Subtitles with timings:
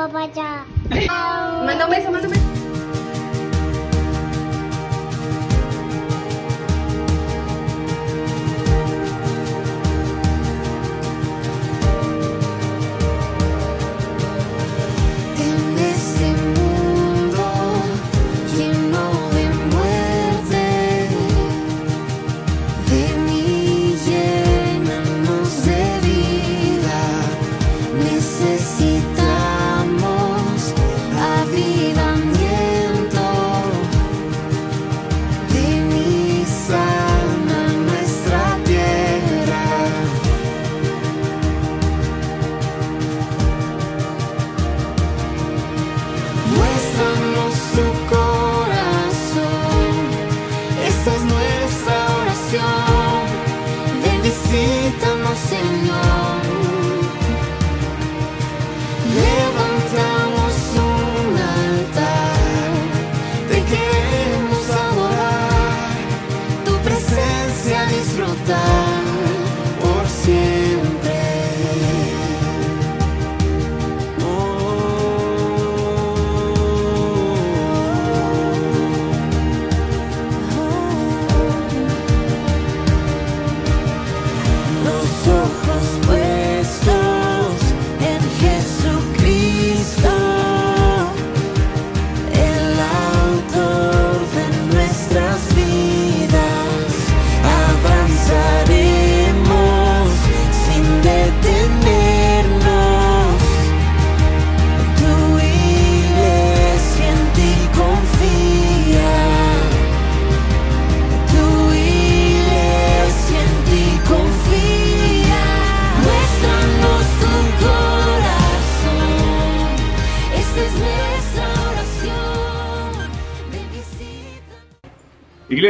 [0.00, 0.64] papá ya.
[1.66, 2.49] Manda un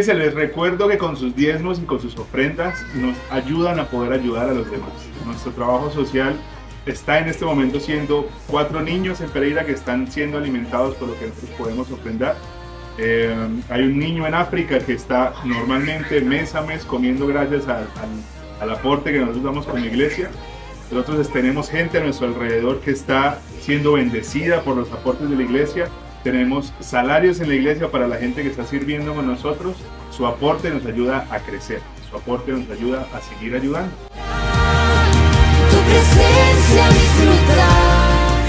[0.01, 4.15] Iglesia, les recuerdo que con sus diezmos y con sus ofrendas nos ayudan a poder
[4.15, 4.89] ayudar a los demás.
[5.27, 6.35] Nuestro trabajo social
[6.87, 11.19] está en este momento siendo cuatro niños en Pereira que están siendo alimentados por lo
[11.19, 12.35] que nosotros podemos ofrendar.
[12.97, 13.37] Eh,
[13.69, 18.63] hay un niño en África que está normalmente mes a mes comiendo gracias al, al-
[18.63, 20.31] al aporte que nosotros damos como iglesia.
[20.91, 25.43] Nosotros tenemos gente a nuestro alrededor que está siendo bendecida por los aportes de la
[25.43, 25.89] iglesia.
[26.23, 29.77] Tenemos salarios en la iglesia para la gente que está sirviendo con nosotros.
[30.11, 31.81] Su aporte nos ayuda a crecer.
[32.11, 33.91] Su aporte nos ayuda a seguir ayudando.
[35.71, 38.41] Tu presencia disfrutar.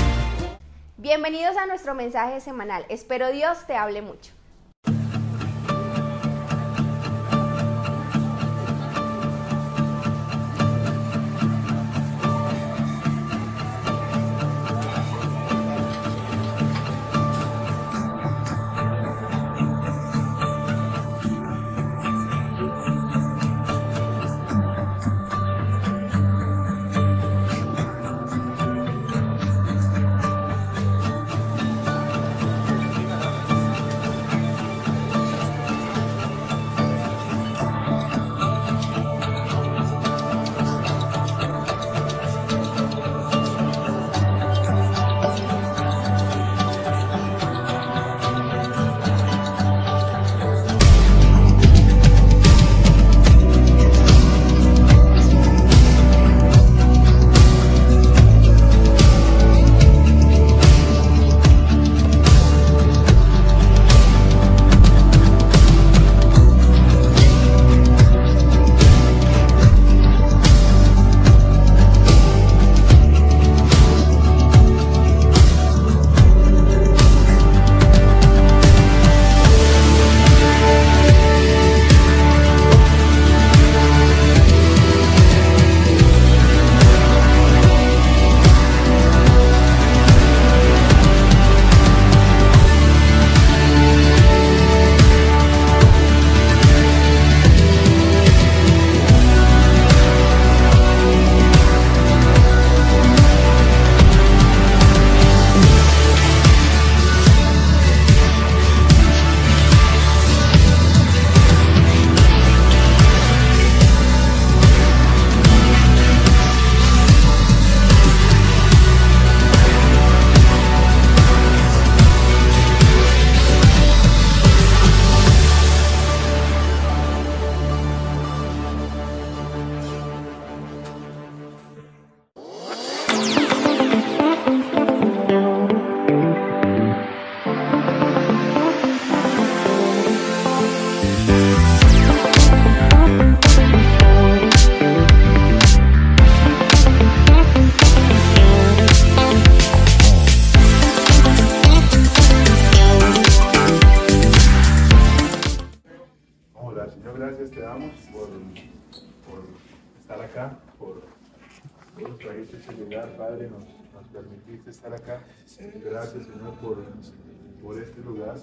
[0.97, 2.85] Bienvenidos a nuestro mensaje semanal.
[2.89, 4.33] Espero Dios te hable mucho.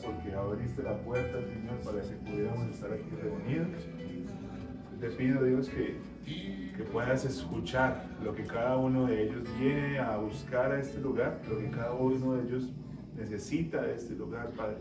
[0.04, 3.86] Porque abriste la puerta, Señor, para que pudiéramos estar aquí reunidos.
[5.00, 5.96] Te pido, Dios, que,
[6.76, 11.40] que puedas escuchar lo que cada uno de ellos viene a buscar a este lugar,
[11.48, 12.70] lo que cada uno de ellos
[13.16, 14.78] necesita de este lugar, Padre.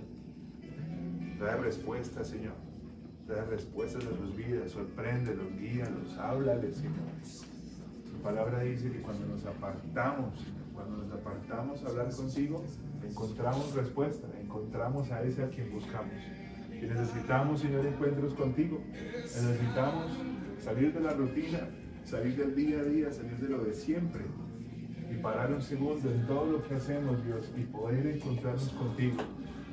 [1.38, 2.56] Trae respuestas, Señor.
[3.28, 6.96] Trae respuestas a sus vidas, sorpréndelos, guíalos, háblales, Señor.
[8.12, 12.64] Tu palabra dice que cuando nos apartamos, cuando nos apartamos a hablar contigo,
[13.08, 16.14] encontramos respuesta, encontramos a ese a quien buscamos.
[16.72, 18.82] Y necesitamos, Señor, encuentros contigo.
[18.94, 20.18] Necesitamos
[20.58, 21.60] salir de la rutina,
[22.06, 24.24] salir del día a día, salir de lo de siempre
[25.12, 29.18] y parar un segundo en todo lo que hacemos, Dios, y poder encontrarnos contigo.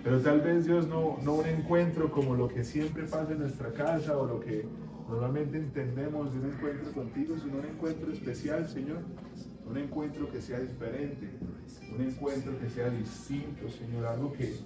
[0.03, 3.73] Pero tal vez, Dios, no, no un encuentro como lo que siempre pasa en nuestra
[3.73, 4.67] casa o lo que
[5.09, 8.99] normalmente entendemos de un encuentro contigo, sino un encuentro especial, Señor.
[9.67, 11.31] Un encuentro que sea diferente,
[11.95, 14.57] un encuentro que sea distinto, Señor, algo que,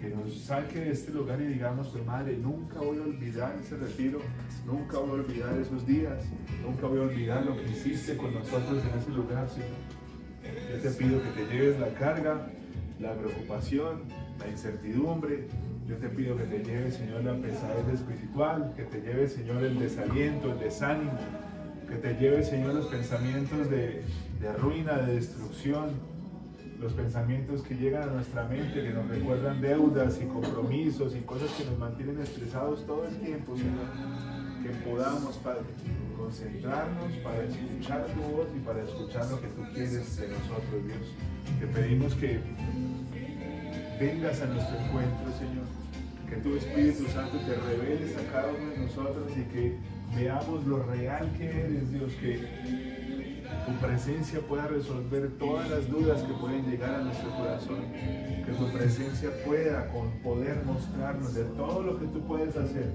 [0.00, 3.76] que nos saque de este lugar y digamos, pues madre, nunca voy a olvidar ese
[3.76, 4.20] retiro,
[4.66, 6.24] nunca voy a olvidar esos días,
[6.62, 9.98] nunca voy a olvidar lo que hiciste con nosotros en ese lugar, Señor.
[10.70, 12.50] Yo te pido que te lleves la carga,
[13.00, 14.02] la preocupación,
[14.38, 15.46] la incertidumbre.
[15.86, 19.78] Yo te pido que te lleves, Señor, la pesadez espiritual, que te lleves, Señor, el
[19.78, 21.12] desaliento, el desánimo,
[21.88, 24.02] que te lleves, Señor, los pensamientos de,
[24.40, 25.90] de ruina, de destrucción,
[26.80, 31.50] los pensamientos que llegan a nuestra mente, que nos recuerdan deudas y compromisos y cosas
[31.52, 33.86] que nos mantienen estresados todo el tiempo, Señor.
[34.62, 35.62] Que podamos, Padre,
[36.16, 41.14] concentrarnos para escuchar tu voz y para escuchar lo que tú quieres de nosotros, Dios.
[41.58, 42.40] Te pedimos que
[43.98, 45.64] vengas a nuestro encuentro, Señor.
[46.28, 49.78] Que tu Espíritu Santo te reveles a cada uno de nosotros y que
[50.14, 52.12] veamos lo real que eres, Dios.
[52.20, 52.40] Que
[53.66, 57.80] tu presencia pueda resolver todas las dudas que pueden llegar a nuestro corazón.
[58.44, 62.92] Que tu presencia pueda con poder mostrarnos de todo lo que tú puedes hacer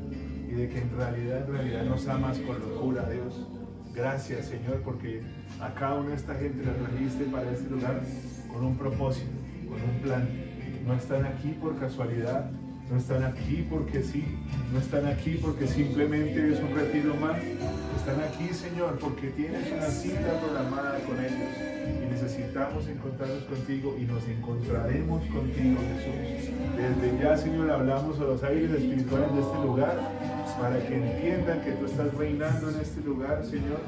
[0.48, 3.48] y de que en realidad, en realidad nos amas con locura, Dios.
[3.94, 5.22] Gracias, Señor, porque
[5.60, 8.02] a cada una de esta gente la trajiste para este lugar
[8.52, 9.32] con un propósito,
[9.68, 10.28] con un plan.
[10.86, 12.50] No están aquí por casualidad,
[12.94, 14.24] no están aquí porque sí,
[14.72, 17.42] no están aquí porque simplemente es un retiro más.
[17.98, 21.50] Están aquí, Señor, porque tienes una cita programada con ellos
[22.04, 26.54] y necesitamos encontrarnos contigo y nos encontraremos contigo, Jesús.
[26.78, 29.98] Desde ya, Señor, hablamos a los aires espirituales de este lugar
[30.64, 33.82] para que entiendan que tú estás reinando en este lugar, Señor.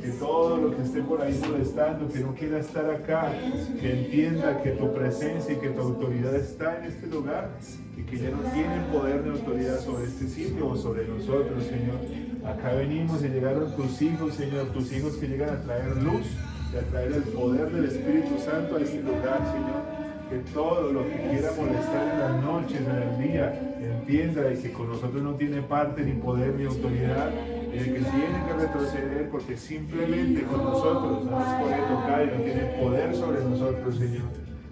[0.00, 3.32] Que todo lo que esté por ahí molestando, que no quiera estar acá,
[3.80, 7.50] que entienda que tu presencia y que tu autoridad está en este lugar
[7.96, 11.98] y que ya no tienen poder ni autoridad sobre este sitio o sobre nosotros, Señor.
[12.46, 16.28] Acá venimos y llegaron tus hijos, Señor, tus hijos que llegan a traer luz
[16.72, 21.02] y a traer el poder del Espíritu Santo a este lugar, Señor que todo lo
[21.08, 23.69] que quiera molestar en las noches, en el día,
[24.10, 27.30] entienda de que con nosotros no tiene parte, ni poder, ni autoridad,
[27.72, 32.38] y de que tiene que retroceder porque simplemente con nosotros no nos puede tocar y
[32.38, 34.24] no tiene poder sobre nosotros, Señor.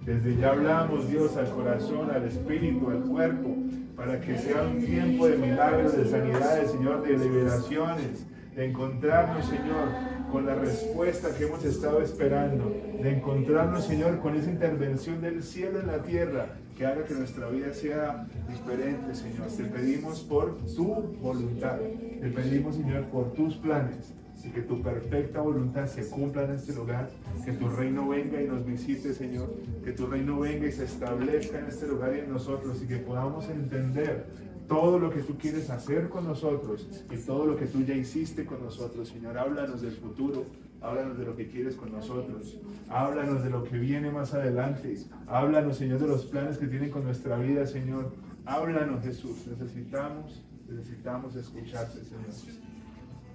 [0.05, 3.55] Desde ya hablamos, Dios, al corazón, al espíritu, al cuerpo,
[3.95, 8.27] para que sea un tiempo de milagros, de sanidades, Señor, de liberaciones,
[8.57, 9.89] de encontrarnos, Señor,
[10.33, 15.79] con la respuesta que hemos estado esperando, de encontrarnos, Señor, con esa intervención del cielo
[15.79, 19.49] en la tierra que haga que nuestra vida sea diferente, Señor.
[19.49, 25.41] Te pedimos por tu voluntad, te pedimos, Señor, por tus planes y que tu perfecta
[25.41, 27.11] voluntad se cumpla en este lugar,
[27.45, 29.53] que tu reino venga y nos visite, Señor,
[29.85, 32.99] que tu reino venga y se establezca en este lugar y en nosotros y que
[32.99, 34.27] podamos entender
[34.69, 38.47] todo lo que tú quieres hacer con nosotros y todo lo que tú ya hiciste
[38.47, 39.37] con nosotros, Señor.
[39.37, 40.45] Háblanos del futuro,
[40.81, 42.57] háblanos de lo que quieres con nosotros,
[42.89, 47.05] háblanos de lo que viene más adelante, háblanos, Señor, de los planes que tiene con
[47.05, 48.13] nuestra vida, Señor.
[48.47, 49.47] Háblanos, Jesús.
[49.47, 52.31] Necesitamos, necesitamos escucharte, Señor.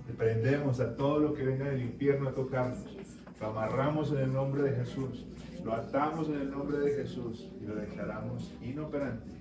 [0.08, 2.98] Reprendemos a todo lo que venga del infierno a tocarnos.
[3.40, 5.26] Lo amarramos en el nombre de Jesús.
[5.64, 9.32] Lo atamos en el nombre de Jesús y lo declaramos inoperante,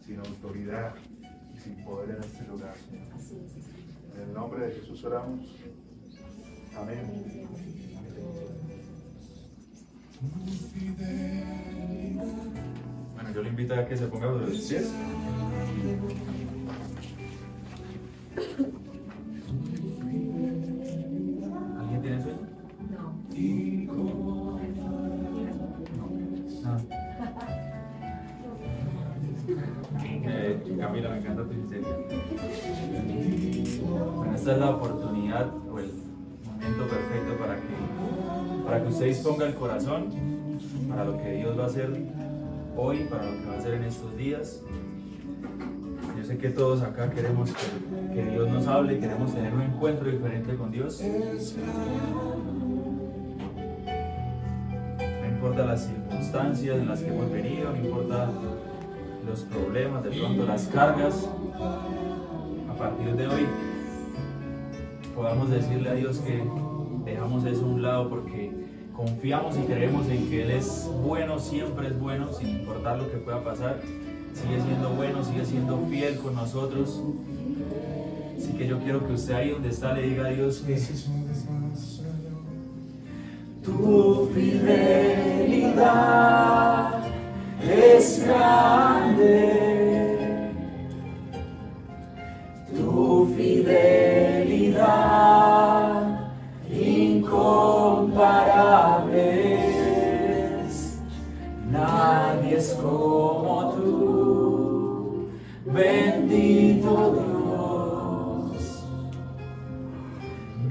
[0.00, 0.94] sin autoridad
[1.54, 2.74] y sin poder en este lugar.
[2.76, 3.10] Señor.
[4.14, 5.59] En el nombre de Jesús oramos.
[13.14, 14.90] Bueno, yo le invito a que se ponga sobre los pies.
[39.44, 40.08] El corazón
[40.88, 41.90] para lo que Dios va a hacer
[42.76, 44.60] hoy, para lo que va a hacer en estos días.
[46.16, 50.10] Yo sé que todos acá queremos que, que Dios nos hable, queremos tener un encuentro
[50.10, 51.02] diferente con Dios.
[55.20, 58.30] No importa las circunstancias en las que hemos venido, no importa
[59.26, 61.28] los problemas, de pronto las cargas.
[62.68, 63.46] A partir de hoy
[65.14, 66.42] podamos decirle a Dios que
[67.04, 68.59] dejamos eso a un lado porque
[69.00, 73.16] confiamos y creemos en que Él es bueno, siempre es bueno, sin importar lo que
[73.16, 73.80] pueda pasar.
[74.34, 77.00] Sigue siendo bueno, sigue siendo fiel con nosotros.
[78.36, 80.78] Así que yo quiero que usted ahí donde está le diga a Dios que
[83.64, 85.70] tu fidelidad
[87.62, 89.68] es grande.
[92.76, 94.10] Tu fidelidad
[101.70, 105.28] Nadie es como tú,
[105.64, 107.22] bendito
[108.52, 108.84] Dios.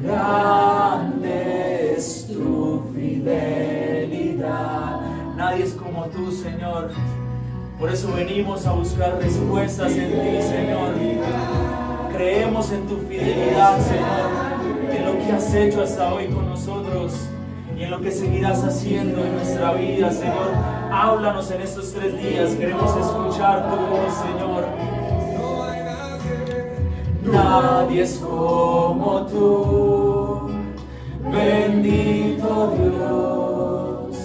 [0.01, 4.99] Grande es tu fidelidad.
[5.37, 6.89] Nadie es como tú, Señor.
[7.79, 10.95] Por eso venimos a buscar respuestas en ti, Señor.
[12.13, 14.31] Creemos en tu fidelidad, Señor,
[14.91, 17.28] en lo que has hecho hasta hoy con nosotros
[17.79, 20.51] y en lo que seguirás haciendo en nuestra vida, Señor.
[20.91, 22.51] Háblanos en estos tres días.
[22.55, 24.65] Queremos escuchar tu voz, Señor.
[27.23, 30.49] Nadie es como tú,
[31.31, 34.17] bendito Dios.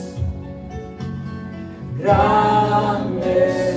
[1.99, 3.74] Grande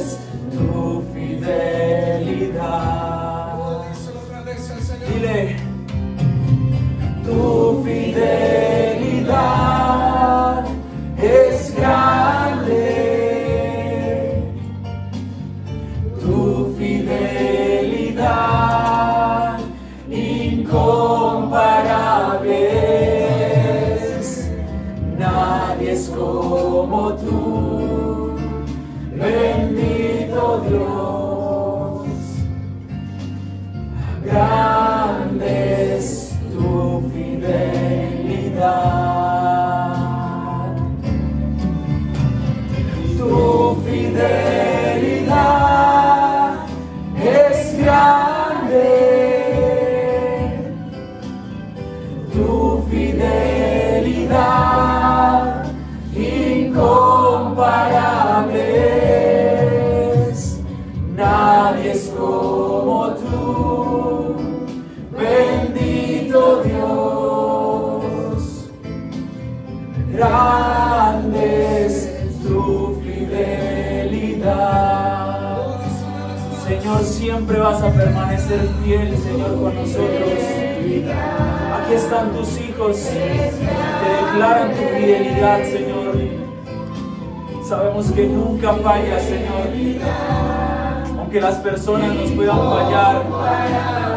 [91.96, 93.24] nos puedan fallar,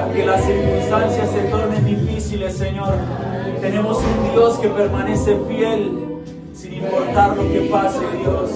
[0.02, 2.94] aunque las circunstancias se tornen difíciles, Señor,
[3.60, 6.22] tenemos un Dios que permanece fiel
[6.52, 8.50] sin importar lo que pase, Dios.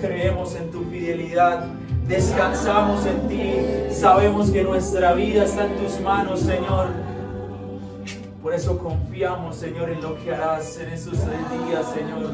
[0.00, 1.68] Creemos en tu fidelidad,
[2.06, 3.54] descansamos en ti,
[3.90, 6.88] sabemos que nuestra vida está en tus manos, Señor.
[8.42, 12.30] Por eso confiamos, Señor, en lo que harás en estos tres días, Señor.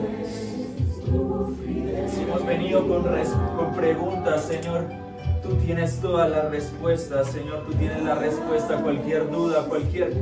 [2.09, 4.87] Si hemos venido con preguntas, Señor,
[5.43, 7.65] tú tienes todas las respuestas, Señor.
[7.67, 10.13] Tú tienes la respuesta a cualquier duda, cualquier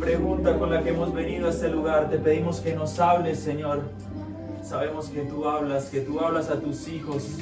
[0.00, 2.10] pregunta con la que hemos venido a este lugar.
[2.10, 3.82] Te pedimos que nos hables, Señor.
[4.62, 7.38] Sabemos que tú hablas, que tú hablas a tus hijos,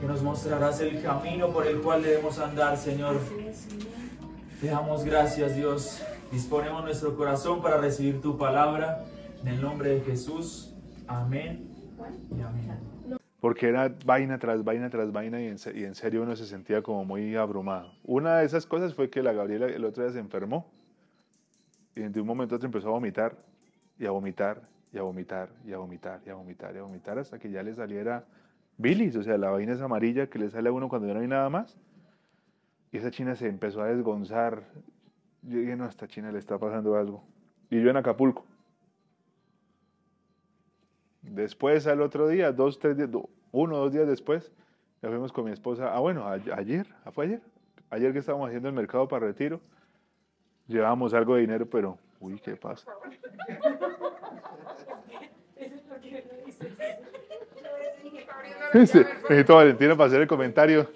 [0.00, 3.16] que nos mostrarás el camino por el cual debemos andar, Señor.
[4.60, 6.02] Te damos gracias, Dios.
[6.30, 9.04] Disponemos nuestro corazón para recibir tu palabra.
[9.42, 10.72] En el nombre de Jesús.
[11.06, 11.68] Amén.
[12.30, 12.95] Y amén.
[13.46, 16.82] Porque era vaina tras vaina tras vaina y en, y en serio uno se sentía
[16.82, 17.92] como muy abrumado.
[18.02, 20.68] Una de esas cosas fue que la Gabriela el otro día se enfermó
[21.94, 23.36] y de un momento a otro empezó a vomitar
[24.00, 24.62] y a vomitar
[24.92, 27.62] y a vomitar y a vomitar y a vomitar y a vomitar hasta que ya
[27.62, 28.24] le saliera
[28.78, 31.20] bilis, o sea, la vaina es amarilla que le sale a uno cuando ya no
[31.20, 31.78] hay nada más.
[32.90, 34.64] Y esa china se empezó a desgonzar.
[35.42, 37.22] Yo dije, no, esta china le está pasando algo.
[37.70, 38.44] Y yo en Acapulco.
[41.36, 43.10] Después, al otro día, dos, tres días,
[43.52, 44.50] uno o dos días después,
[45.02, 45.94] ya fuimos con mi esposa.
[45.94, 47.42] Ah, bueno, ayer, ¿ah, ¿fue ayer?
[47.90, 49.60] Ayer que estábamos haciendo el mercado para retiro,
[50.66, 52.90] llevábamos algo de dinero, pero, uy, ¿qué pasa?
[58.72, 60.88] Sí, necesito a Valentina para hacer el comentario.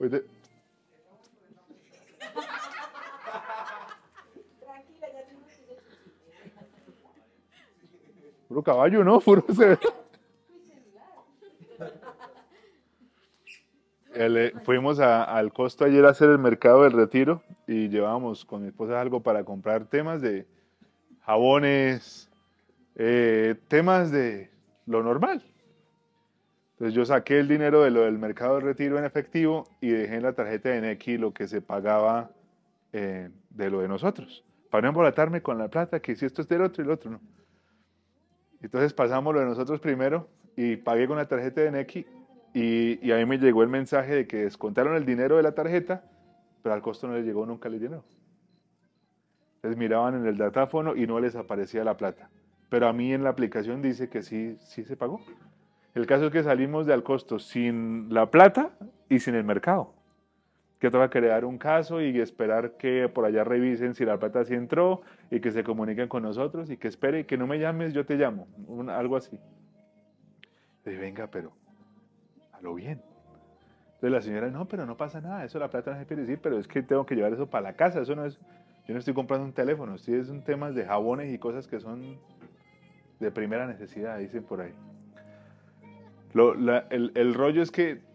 [0.00, 0.24] Oye,
[8.48, 9.20] Puro caballo, ¿no?
[9.24, 9.78] Puro se-
[14.14, 18.62] El, eh, fuimos al costo ayer a hacer el mercado del retiro y llevábamos con
[18.62, 20.46] mi esposa algo para comprar temas de
[21.26, 22.30] jabones,
[22.94, 24.50] eh, temas de
[24.86, 25.42] lo normal.
[26.72, 30.16] Entonces yo saqué el dinero de lo del mercado del retiro en efectivo y dejé
[30.16, 32.30] en la tarjeta de Nequi lo que se pagaba
[32.94, 34.44] eh, de lo de nosotros.
[34.70, 37.10] Para no embolatarme con la plata, que si esto es del otro y el otro
[37.10, 37.20] no.
[38.62, 42.06] Entonces pasamos lo de nosotros primero y pagué con la tarjeta de Nequi
[42.54, 45.52] y, y a mí me llegó el mensaje de que descontaron el dinero de la
[45.52, 46.04] tarjeta,
[46.62, 48.04] pero al costo no les llegó nunca el dinero.
[49.56, 52.30] Entonces miraban en el datáfono y no les aparecía la plata.
[52.68, 55.20] Pero a mí en la aplicación dice que sí, sí se pagó.
[55.94, 58.70] El caso es que salimos de al costo sin la plata
[59.08, 59.95] y sin el mercado.
[60.86, 64.54] Que toca crear un caso y esperar que por allá revisen si la plata sí
[64.54, 65.02] entró
[65.32, 68.06] y que se comuniquen con nosotros y que espere y que no me llames, yo
[68.06, 68.46] te llamo.
[68.68, 69.36] un- algo así.
[70.84, 71.50] Dije, venga, pero
[72.52, 73.02] a lo bien.
[73.94, 76.24] Entonces la señora, no, pero no pasa nada, eso la plata no se pierde.
[76.24, 78.38] Sí, pero es que tengo que llevar eso para la casa, eso no es,
[78.86, 81.80] yo no estoy comprando un teléfono, sí es un tema de jabones y cosas que
[81.80, 82.16] son
[83.18, 84.72] de primera necesidad, dicen por ahí.
[86.32, 88.05] Lo- la- el, el rollo es que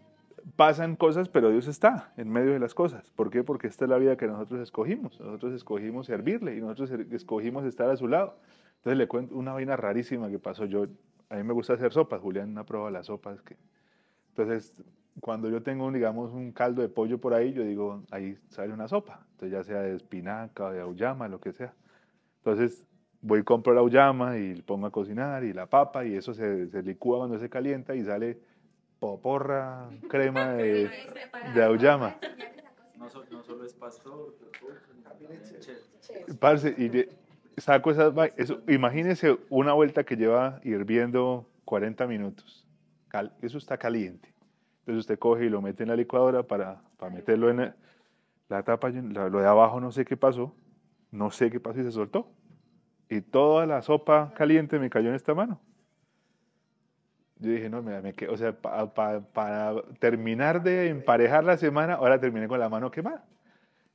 [0.56, 3.10] pasan cosas, pero Dios está en medio de las cosas.
[3.12, 3.44] ¿Por qué?
[3.44, 5.18] Porque esta es la vida que nosotros escogimos.
[5.20, 8.38] Nosotros escogimos servirle y nosotros er- escogimos estar a su lado.
[8.76, 10.64] Entonces le cuento una vaina rarísima que pasó.
[10.64, 10.86] Yo,
[11.28, 12.20] a mí me gusta hacer sopas.
[12.20, 13.40] Julián ha probado las sopas.
[13.42, 13.56] Que...
[14.30, 14.82] Entonces,
[15.20, 18.88] cuando yo tengo, digamos, un caldo de pollo por ahí, yo digo, ahí sale una
[18.88, 19.26] sopa.
[19.32, 21.74] Entonces, ya sea de espinaca, de auyama, lo que sea.
[22.38, 22.84] Entonces,
[23.20, 26.66] voy y compro la auyama y pongo a cocinar y la papa y eso se,
[26.68, 28.40] se licúa cuando se calienta y sale
[29.02, 30.88] poporra, crema de,
[31.54, 32.14] de auyama.
[32.96, 34.32] No, so- no solo es pastor,
[35.02, 35.78] también chef.
[36.38, 37.08] Parce, y de-
[37.56, 42.64] saco esas eso, imagínese una vuelta que lleva hirviendo 40 minutos.
[43.08, 44.32] Cal- eso está caliente.
[44.80, 47.74] Entonces usted coge y lo mete en la licuadora para, para meterlo en
[48.48, 48.88] la tapa.
[48.90, 50.54] la- lo de abajo no sé qué pasó.
[51.10, 52.30] No sé qué pasó y se soltó.
[53.08, 55.60] Y toda la sopa caliente me cayó en esta mano.
[57.42, 61.94] Yo dije, no, me, me o sea, pa- pa- para terminar de emparejar la semana,
[61.94, 63.24] ahora terminé con la mano quemada.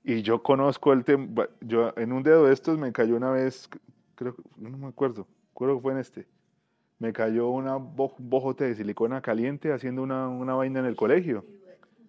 [0.04, 3.70] Y yo conozco el tema, yo en un dedo de estos me cayó una vez,
[4.16, 6.28] creo, no me acuerdo, creo que fue en este,
[7.00, 11.46] me cayó una bo- bojote de silicona caliente haciendo una, una vaina en el colegio.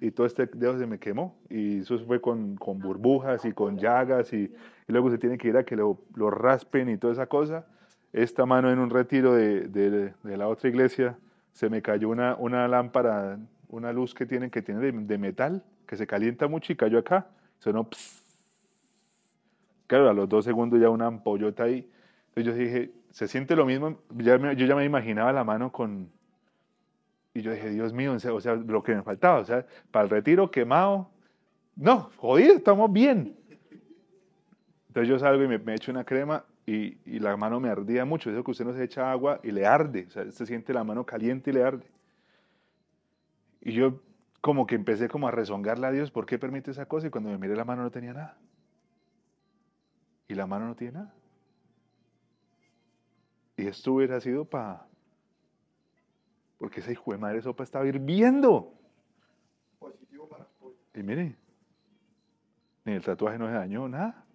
[0.00, 1.36] Y todo este dedo se me quemó.
[1.50, 4.32] Y eso fue con, con burbujas y con llagas.
[4.32, 4.52] Y, y
[4.92, 7.66] luego se tiene que ir a que lo, lo raspen y toda esa cosa.
[8.12, 11.18] Esta mano en un retiro de, de- de la otra iglesia
[11.58, 13.36] se me cayó una, una lámpara,
[13.68, 17.26] una luz que tienen que tiene de, metal, que se calienta mucho y cayó acá.
[17.58, 18.22] Sonó pss.
[19.88, 21.90] Claro, a los dos segundos ya una ampollota ahí.
[22.28, 23.98] Entonces yo dije, se siente lo mismo.
[24.14, 26.08] Yo ya me imaginaba la mano con...
[27.34, 30.10] Y yo dije, Dios mío, o sea, lo que me faltaba, o sea, para el
[30.10, 31.10] retiro quemado.
[31.74, 33.36] No, jodido, estamos bien.
[34.86, 38.30] Entonces yo salgo y me echo una crema y, y la mano me ardía mucho.
[38.30, 40.04] Eso que usted no se echa agua y le arde.
[40.06, 41.86] O sea, se siente la mano caliente y le arde.
[43.62, 44.02] Y yo
[44.42, 47.06] como que empecé como a rezongarle a Dios, ¿por qué permite esa cosa?
[47.06, 48.36] Y cuando me miré la mano no tenía nada.
[50.28, 51.14] Y la mano no tiene nada.
[53.56, 54.86] Y esto hubiera sido para...
[56.58, 58.74] Porque esa hijo de madre sopa estaba hirviendo.
[60.94, 61.34] Y mire,
[62.84, 64.27] ni el tatuaje no se dañó, nada.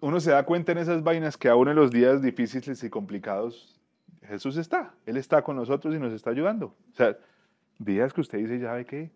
[0.00, 3.80] Uno se da cuenta en esas vainas que aún en los días difíciles y complicados,
[4.22, 4.94] Jesús está.
[5.06, 6.74] Él está con nosotros y nos está ayudando.
[6.92, 7.16] O sea,
[7.78, 9.10] días que usted dice, ¿ya ve qué?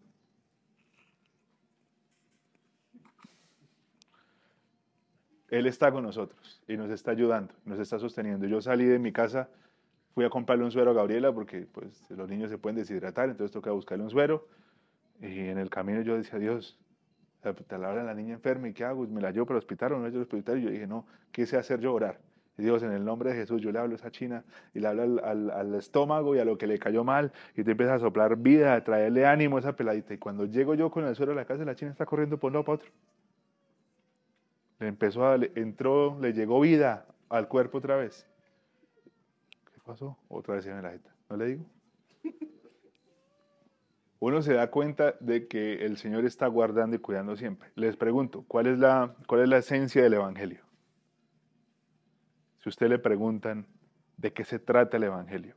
[5.50, 8.46] Él está con nosotros y nos está ayudando, nos está sosteniendo.
[8.46, 9.48] Yo salí de mi casa,
[10.12, 13.52] fui a comprarle un suero a Gabriela porque pues, los niños se pueden deshidratar, entonces
[13.52, 14.48] toca buscarle un suero.
[15.20, 16.76] Y en el camino yo decía, Dios,
[17.52, 19.06] te la la niña enferma y ¿qué hago?
[19.06, 20.58] ¿Me la llevo para el hospital o no la llevo el hospital?
[20.58, 22.18] Y yo dije, no, ¿qué sé hacer yo orar?
[22.56, 24.86] Y Dios, en el nombre de Jesús, yo le hablo a esa china y le
[24.86, 27.94] hablo al, al- al estómago y a lo que le cayó mal y te empieza
[27.94, 30.14] a soplar vida, a traerle ánimo a esa peladita.
[30.14, 32.48] Y cuando llego yo con el suero a la casa, la china está corriendo por
[32.50, 32.88] un lado otro.
[34.78, 38.26] Le empezó a, le entró, le llegó vida al cuerpo otra vez.
[39.72, 40.16] ¿Qué pasó?
[40.28, 41.10] Otra vez en la jeta.
[41.28, 41.64] ¿No le digo?
[44.26, 47.70] Uno se da cuenta de que el Señor está guardando y cuidando siempre.
[47.74, 50.64] Les pregunto, ¿cuál es la, cuál es la esencia del Evangelio?
[52.60, 53.66] Si usted le preguntan
[54.16, 55.54] de qué se trata el Evangelio,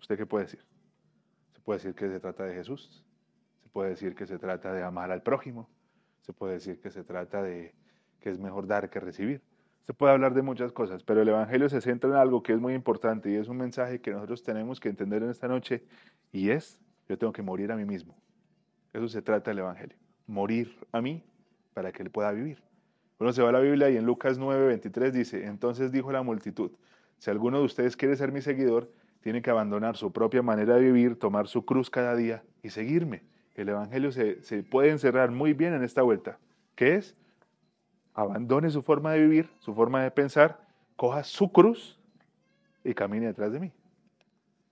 [0.00, 0.64] ¿usted qué puede decir?
[1.52, 3.04] Se puede decir que se trata de Jesús,
[3.62, 5.70] se puede decir que se trata de amar al prójimo,
[6.22, 7.72] se puede decir que se trata de
[8.18, 9.42] que es mejor dar que recibir.
[9.86, 12.58] Se puede hablar de muchas cosas, pero el Evangelio se centra en algo que es
[12.58, 15.84] muy importante y es un mensaje que nosotros tenemos que entender en esta noche
[16.32, 18.16] y es, yo tengo que morir a mí mismo.
[18.92, 21.22] Eso se trata del Evangelio, morir a mí
[21.74, 22.62] para que él pueda vivir.
[23.18, 26.22] Uno se va a la Biblia y en Lucas 9, 23 dice, entonces dijo la
[26.22, 26.70] multitud,
[27.18, 30.80] si alguno de ustedes quiere ser mi seguidor, tiene que abandonar su propia manera de
[30.82, 33.22] vivir, tomar su cruz cada día y seguirme.
[33.56, 36.38] El Evangelio se, se puede encerrar muy bien en esta vuelta.
[36.76, 37.16] ¿Qué es?
[38.18, 40.60] abandone su forma de vivir, su forma de pensar,
[40.96, 42.00] coja su cruz
[42.82, 43.72] y camine detrás de mí.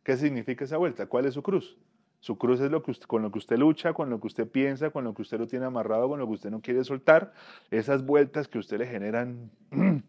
[0.02, 1.06] ¿Qué significa esa vuelta?
[1.06, 1.78] ¿Cuál es su cruz?
[2.26, 4.90] Su cruz es lo que con lo que usted lucha, con lo que usted piensa,
[4.90, 7.32] con lo que usted lo tiene amarrado, con lo que usted no quiere soltar.
[7.70, 10.02] Esas vueltas que usted le generan un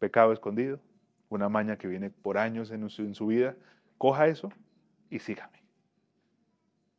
[0.00, 0.80] pecado escondido,
[1.28, 3.54] una maña que viene por años en su, en su vida.
[3.96, 4.50] Coja eso
[5.08, 5.62] y sígame.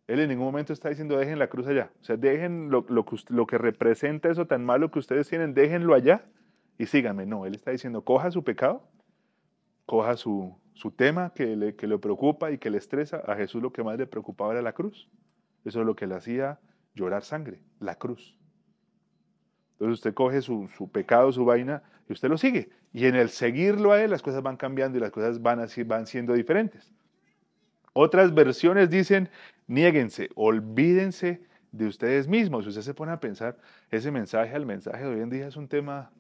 [0.07, 1.91] Él en ningún momento está diciendo dejen la cruz allá.
[1.99, 5.53] O sea, dejen lo, lo que, lo que representa eso tan malo que ustedes tienen,
[5.53, 6.23] déjenlo allá
[6.77, 7.25] y síganme.
[7.25, 8.87] No, él está diciendo coja su pecado,
[9.85, 13.23] coja su, su tema que le, que le preocupa y que le estresa.
[13.25, 15.09] A Jesús lo que más le preocupaba era la cruz.
[15.63, 16.59] Eso es lo que le hacía
[16.93, 18.37] llorar sangre, la cruz.
[19.73, 22.69] Entonces usted coge su, su pecado, su vaina, y usted lo sigue.
[22.93, 25.83] Y en el seguirlo a él, las cosas van cambiando y las cosas van, así,
[25.83, 26.93] van siendo diferentes.
[27.93, 29.29] Otras versiones dicen,
[29.67, 32.65] niéguense, olvídense de ustedes mismos.
[32.65, 33.57] Si usted se pone a pensar,
[33.89, 36.11] ese mensaje al mensaje de hoy en día es un tema...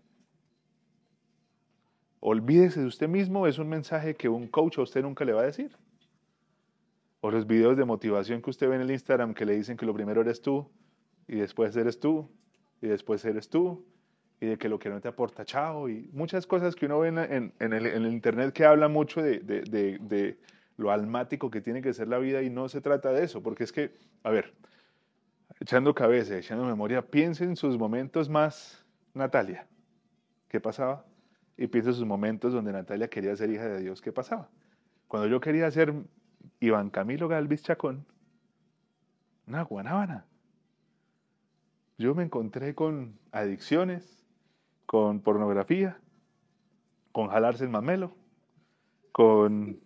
[2.27, 5.41] Olvídese de usted mismo es un mensaje que un coach a usted nunca le va
[5.41, 5.77] a decir.
[7.21, 9.85] O los videos de motivación que usted ve en el Instagram que le dicen que
[9.85, 10.67] lo primero eres tú
[11.27, 12.27] y después eres tú
[12.81, 13.85] y después eres tú
[14.41, 17.09] y de que lo que no te aporta chao y muchas cosas que uno ve
[17.09, 20.37] en, el, internet que habla mucho de,
[20.77, 23.65] lo almático que tiene que ser la vida y no se trata de eso, porque
[23.65, 23.91] es que,
[24.23, 24.51] a ver,
[25.59, 28.83] echando cabeza, echando memoria, piense en sus momentos más,
[29.13, 29.67] Natalia,
[30.49, 31.05] ¿qué pasaba?
[31.57, 34.49] Y piense en sus momentos donde Natalia quería ser hija de Dios, ¿qué pasaba?
[35.07, 35.93] Cuando yo quería ser
[36.59, 38.05] Iván Camilo Galvis Chacón,
[39.47, 40.25] una guanábana.
[41.97, 44.25] Yo me encontré con adicciones,
[44.85, 45.97] con pornografía,
[47.13, 48.13] con jalarse el mamelo,
[49.13, 49.79] con...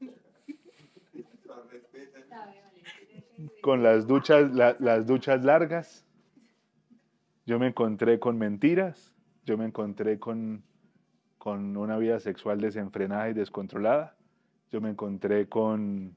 [3.62, 6.04] con las duchas, la- las duchas largas.
[7.46, 10.64] Yo me encontré con mentiras, yo me encontré con,
[11.38, 14.16] con una vida sexual desenfrenada y descontrolada.
[14.72, 16.16] Yo me encontré con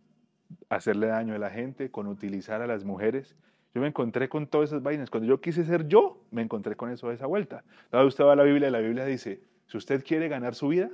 [0.70, 3.36] hacerle daño a la gente, con utilizar a las mujeres.
[3.76, 5.12] Yo me encontré con todas esas vainas.
[5.12, 7.64] Cuando yo quise ser yo, me encontré con eso de esa vuelta.
[7.92, 10.70] Ahora usted va a la Biblia y la Biblia dice, si usted quiere ganar su
[10.70, 10.90] vida,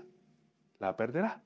[0.80, 1.42] la perderá.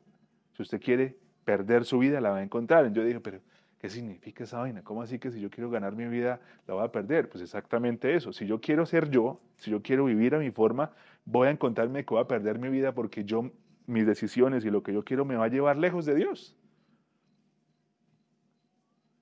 [0.53, 2.91] Si usted quiere perder su vida, la va a encontrar.
[2.91, 3.39] Yo dije, pero
[3.79, 4.83] ¿qué significa esa vaina?
[4.83, 7.29] ¿Cómo así que si yo quiero ganar mi vida, la voy a perder?
[7.29, 8.33] Pues exactamente eso.
[8.33, 10.91] Si yo quiero ser yo, si yo quiero vivir a mi forma,
[11.25, 13.51] voy a encontrarme que voy a perder mi vida porque yo,
[13.87, 16.55] mis decisiones y lo que yo quiero me va a llevar lejos de Dios.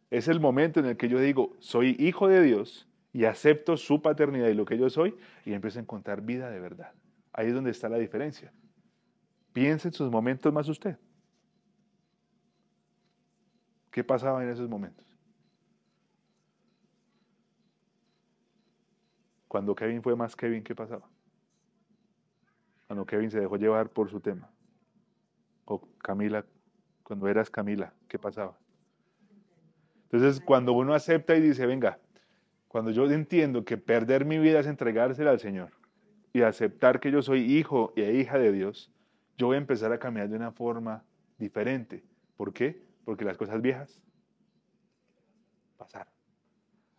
[0.10, 4.02] Es el momento en el que yo digo, soy hijo de Dios y acepto su
[4.02, 5.16] paternidad y lo que yo soy
[5.46, 6.94] y empiezo a encontrar vida de verdad.
[7.34, 8.52] Ahí es donde está la diferencia.
[9.54, 10.98] Piense en sus momentos más usted.
[13.98, 15.08] ¿Qué pasaba en esos momentos?
[19.48, 21.10] Cuando Kevin fue más Kevin, ¿qué pasaba?
[22.86, 24.52] Cuando Kevin se dejó llevar por su tema.
[25.66, 26.46] O Camila,
[27.02, 28.56] cuando eras Camila, ¿qué pasaba?
[30.12, 31.98] Entonces, cuando uno acepta y dice, venga,
[32.68, 35.72] cuando yo entiendo que perder mi vida es entregársela al Señor
[36.34, 38.92] y aceptar que yo soy hijo e hija de Dios,
[39.40, 41.04] yo voy a empezar a caminar de una forma
[41.40, 42.04] diferente.
[42.36, 42.87] ¿Por qué?
[43.08, 44.02] Porque las cosas viejas
[45.78, 46.12] pasaron.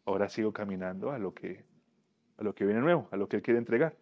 [0.07, 1.66] Ahora sigo caminando a lo que,
[2.38, 3.94] a lo que viene nuevo, a lo que Él quiere entregar.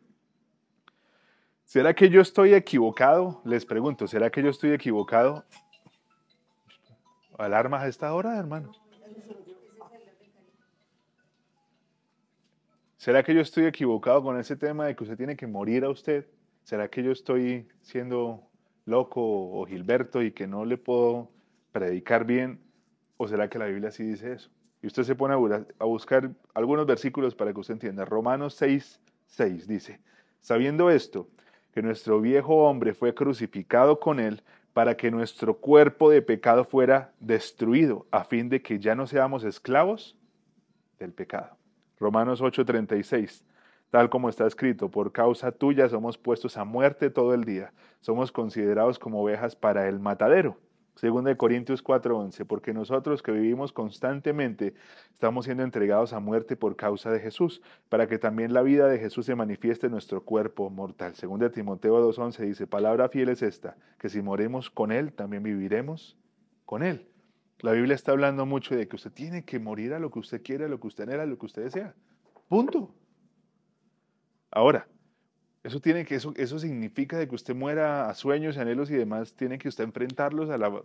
[1.64, 3.42] ¿Será que yo estoy equivocado?
[3.44, 5.44] Les pregunto, ¿será que yo estoy equivocado?
[7.38, 8.70] Alarmas a esta hora, hermano.
[12.98, 15.90] ¿Será que yo estoy equivocado con ese tema de que usted tiene que morir a
[15.90, 16.28] usted?
[16.62, 18.48] ¿Será que yo estoy siendo
[18.84, 21.34] loco o Gilberto y que no le puedo
[21.76, 22.58] predicar bien?
[23.18, 24.50] ¿O será que la Biblia sí dice eso?
[24.82, 28.04] Y usted se pone a bu- a buscar algunos versículos para que usted entienda.
[28.06, 30.00] Romanos 6, 6 dice,
[30.40, 31.28] sabiendo esto,
[31.72, 37.12] que nuestro viejo hombre fue crucificado con él para que nuestro cuerpo de pecado fuera
[37.20, 40.16] destruido, a fin de que ya no seamos esclavos
[40.98, 41.56] del pecado.
[41.98, 43.44] Romanos 8:36,
[43.90, 48.32] tal como está escrito, por causa tuya somos puestos a muerte todo el día, somos
[48.32, 50.58] considerados como ovejas para el matadero.
[50.96, 54.74] Segunda de Corintios 4:11, porque nosotros que vivimos constantemente
[55.12, 58.98] estamos siendo entregados a muerte por causa de Jesús, para que también la vida de
[58.98, 61.14] Jesús se manifieste en nuestro cuerpo mortal.
[61.14, 65.42] Segunda de Timoteo 2:11 dice, palabra fiel es esta, que si moremos con Él, también
[65.42, 66.16] viviremos
[66.64, 67.06] con Él.
[67.60, 70.42] La Biblia está hablando mucho de que usted tiene que morir a lo que usted
[70.42, 71.94] quiere, a lo que usted anhela, a lo que usted desea.
[72.48, 72.94] Punto.
[74.50, 74.88] Ahora,
[75.66, 79.34] eso, tiene que, eso, eso significa de que usted muera a sueños, anhelos y demás,
[79.34, 80.82] tiene que usted enfrentarlos a la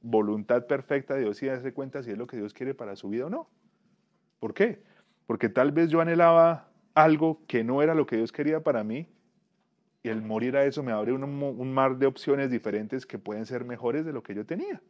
[0.00, 3.10] voluntad perfecta de Dios y darse cuenta si es lo que Dios quiere para su
[3.10, 3.50] vida o no.
[4.40, 4.82] ¿Por qué?
[5.26, 9.06] Porque tal vez yo anhelaba algo que no era lo que Dios quería para mí
[10.02, 13.44] y el morir a eso me abre un, un mar de opciones diferentes que pueden
[13.44, 14.80] ser mejores de lo que yo tenía.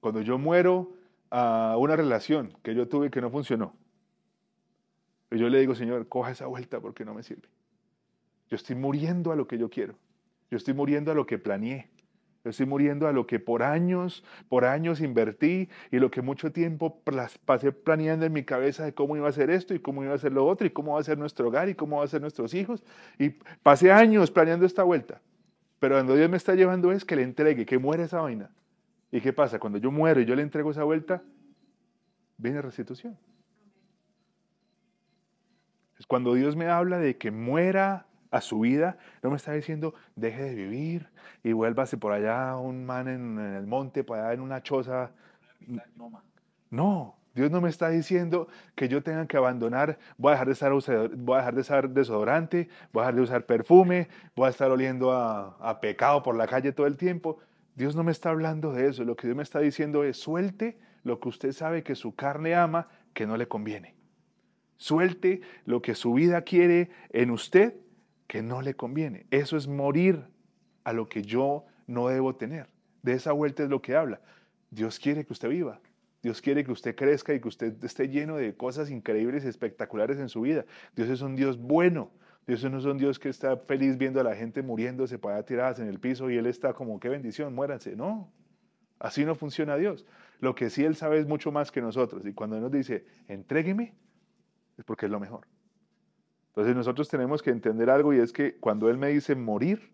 [0.00, 0.94] Cuando yo muero
[1.28, 3.74] a una relación que yo tuve que no funcionó,
[5.30, 7.48] y yo le digo, Señor, coja esa vuelta porque no me sirve.
[8.54, 9.96] Yo estoy muriendo a lo que yo quiero.
[10.48, 11.90] Yo estoy muriendo a lo que planeé.
[12.44, 16.52] Yo estoy muriendo a lo que por años, por años invertí y lo que mucho
[16.52, 17.02] tiempo
[17.46, 20.18] pasé planeando en mi cabeza de cómo iba a ser esto y cómo iba a
[20.18, 22.20] ser lo otro y cómo va a ser nuestro hogar y cómo va a ser
[22.20, 22.84] nuestros hijos.
[23.18, 23.30] Y
[23.64, 25.20] pasé años planeando esta vuelta.
[25.80, 28.52] Pero cuando Dios me está llevando es que le entregue, que muera esa vaina.
[29.10, 29.58] ¿Y qué pasa?
[29.58, 31.24] Cuando yo muero y yo le entrego esa vuelta,
[32.36, 33.18] viene restitución.
[35.98, 39.94] Es cuando Dios me habla de que muera a su vida, no me está diciendo
[40.16, 41.08] deje de vivir
[41.44, 45.12] y vuélvase por allá un man en, el monte, por allá en una choza.
[46.70, 50.74] No, Dios no me está diciendo que yo tenga que abandonar, voy a dejar de
[50.74, 54.50] usa- voy a dejar de usar desodorante, voy a dejar de usar perfume, voy a
[54.50, 57.38] estar oliendo a, a pecado por la calle todo el tiempo.
[57.76, 59.04] Dios no me está hablando de eso.
[59.04, 62.56] Lo que Dios me está diciendo es suelte lo que usted sabe que su carne
[62.56, 63.94] ama, que no le conviene.
[64.76, 67.74] Suelte lo que su vida quiere en usted
[68.26, 69.26] que no le conviene.
[69.30, 70.24] Eso es morir
[70.84, 72.68] a lo que yo no debo tener.
[73.02, 74.20] De esa vuelta es lo que habla.
[74.70, 75.80] Dios quiere que usted viva.
[76.22, 80.18] Dios quiere que usted crezca y que usted esté lleno de cosas increíbles y espectaculares
[80.18, 80.64] en su vida.
[80.96, 82.10] Dios es un Dios bueno.
[82.46, 85.80] Dios no es un Dios que está feliz viendo a la gente muriéndose para tiradas
[85.80, 87.94] en el piso y Él está como, qué bendición, muéranse.
[87.94, 88.32] No,
[88.98, 90.06] así no funciona Dios.
[90.40, 92.24] Lo que sí Él sabe es mucho más que nosotros.
[92.26, 93.94] Y cuando nos dice, entrégueme,
[94.76, 95.46] es porque es lo mejor.
[96.54, 99.92] Entonces nosotros tenemos que entender algo y es que cuando Él me dice morir,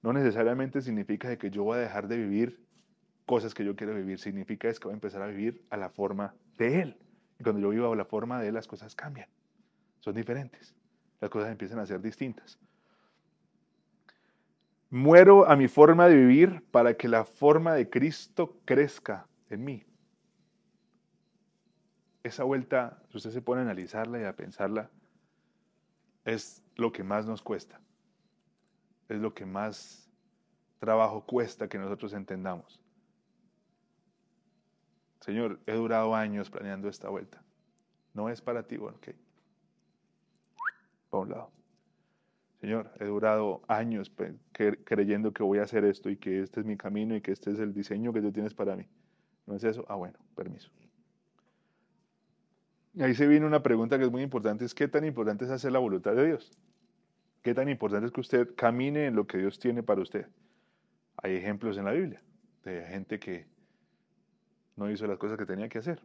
[0.00, 2.64] no necesariamente significa que yo voy a dejar de vivir
[3.26, 5.90] cosas que yo quiero vivir, significa es que voy a empezar a vivir a la
[5.90, 6.96] forma de Él.
[7.38, 9.28] Y cuando yo vivo a la forma de Él, las cosas cambian,
[10.00, 10.74] son diferentes,
[11.20, 12.58] las cosas empiezan a ser distintas.
[14.88, 19.84] Muero a mi forma de vivir para que la forma de Cristo crezca en mí.
[22.22, 24.88] Esa vuelta, si usted se pone a analizarla y a pensarla,
[26.24, 27.80] es lo que más nos cuesta.
[29.08, 30.10] Es lo que más
[30.78, 32.80] trabajo cuesta que nosotros entendamos.
[35.20, 37.42] Señor, he durado años planeando esta vuelta.
[38.12, 39.08] No es para ti, bueno, ok.
[41.10, 41.50] Para un lado.
[42.60, 44.10] Señor, he durado años
[44.52, 47.50] creyendo que voy a hacer esto y que este es mi camino y que este
[47.50, 48.86] es el diseño que tú tienes para mí.
[49.46, 49.84] ¿No es eso?
[49.88, 50.70] Ah, bueno, permiso.
[53.00, 55.72] Ahí se viene una pregunta que es muy importante, es qué tan importante es hacer
[55.72, 56.52] la voluntad de Dios.
[57.42, 60.28] ¿Qué tan importante es que usted camine en lo que Dios tiene para usted?
[61.16, 62.22] Hay ejemplos en la Biblia
[62.62, 63.46] de gente que
[64.76, 66.00] no hizo las cosas que tenía que hacer.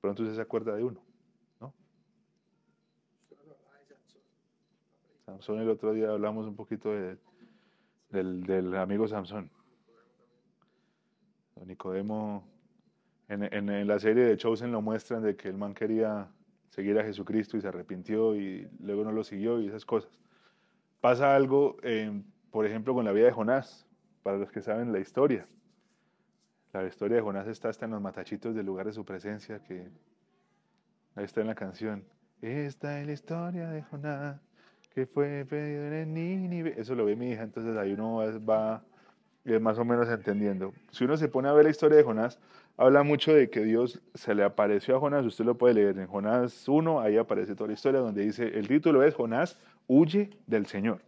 [0.00, 1.02] Pronto usted se acuerda de uno,
[1.60, 1.74] ¿no?
[5.26, 7.18] Samson el otro día hablamos un poquito de-
[8.10, 9.50] del, del amigo Samson.
[11.56, 12.46] Don Nicodemo,
[13.28, 16.28] en, la serie de Chosen lo muestran de que el man quería
[16.68, 20.10] seguir a Jesucristo y se arrepintió y luego no lo siguió y esas cosas.
[21.00, 23.86] Pasa algo, eh, por ejemplo, con la vida de Jonás,
[24.22, 25.46] para los que saben la historia.
[26.72, 29.88] La historia de Jonás está hasta en los matachitos del lugar de su presencia, que
[31.14, 32.04] ahí está en la canción.
[32.42, 34.40] Esta es la historia de Jonás,
[34.90, 36.74] que fue pedido en Nínive.
[36.76, 38.84] Eso lo ve mi hija, entonces ahí uno va, va
[39.44, 40.72] eh, más o menos entendiendo.
[40.90, 42.40] Si uno se pone a ver la historia de Jonás,
[42.76, 46.06] habla mucho de que Dios se le apareció a Jonás, usted lo puede leer en
[46.06, 50.66] Jonás 1, ahí aparece toda la historia donde dice, el título es Jonás huye del
[50.66, 51.00] Señor.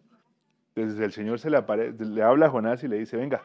[0.74, 3.42] Entonces el Señor se le, apare- le habla a Jonás y le dice, venga,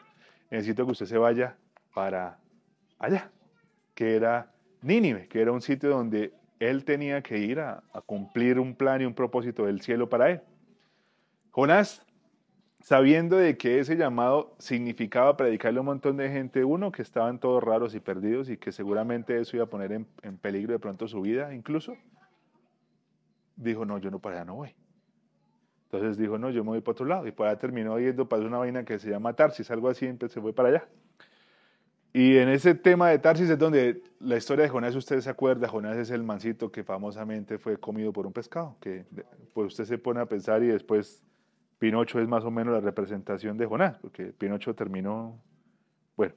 [0.50, 1.56] necesito que usted se vaya
[1.94, 2.38] para
[2.98, 3.30] allá,
[3.94, 8.58] que era Nínive, que era un sitio donde él tenía que ir a, a cumplir
[8.60, 10.40] un plan y un propósito del cielo para él.
[11.50, 12.04] Jonás
[12.82, 17.38] sabiendo de que ese llamado significaba predicarle a un montón de gente, uno, que estaban
[17.38, 20.78] todos raros y perdidos y que seguramente eso iba a poner en, en peligro de
[20.78, 21.96] pronto su vida incluso,
[23.56, 24.74] dijo, no, yo no para allá no voy.
[25.84, 27.26] Entonces dijo, no, yo me voy para otro lado.
[27.26, 30.40] Y para allá terminó yendo para una vaina que se llama Tarsis, algo así, se
[30.40, 30.88] fue para allá.
[32.14, 35.68] Y en ese tema de Tarsis es donde la historia de Jonás, usted se acuerda,
[35.68, 39.04] Jonás es el mancito que famosamente fue comido por un pescado, que
[39.54, 41.22] pues usted se pone a pensar y después
[41.82, 45.42] Pinocho es más o menos la representación de Jonás, porque Pinocho terminó,
[46.16, 46.32] bueno.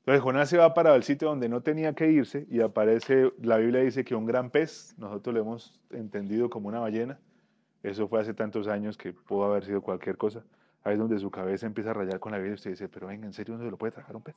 [0.00, 3.56] Entonces Jonás se va para el sitio donde no tenía que irse y aparece, la
[3.56, 7.18] Biblia dice que un gran pez, nosotros lo hemos entendido como una ballena,
[7.82, 10.44] eso fue hace tantos años que pudo haber sido cualquier cosa.
[10.84, 13.06] Ahí es donde su cabeza empieza a rayar con la Biblia y usted dice, pero
[13.06, 14.36] venga, ¿en serio no se lo puede tragar un pez?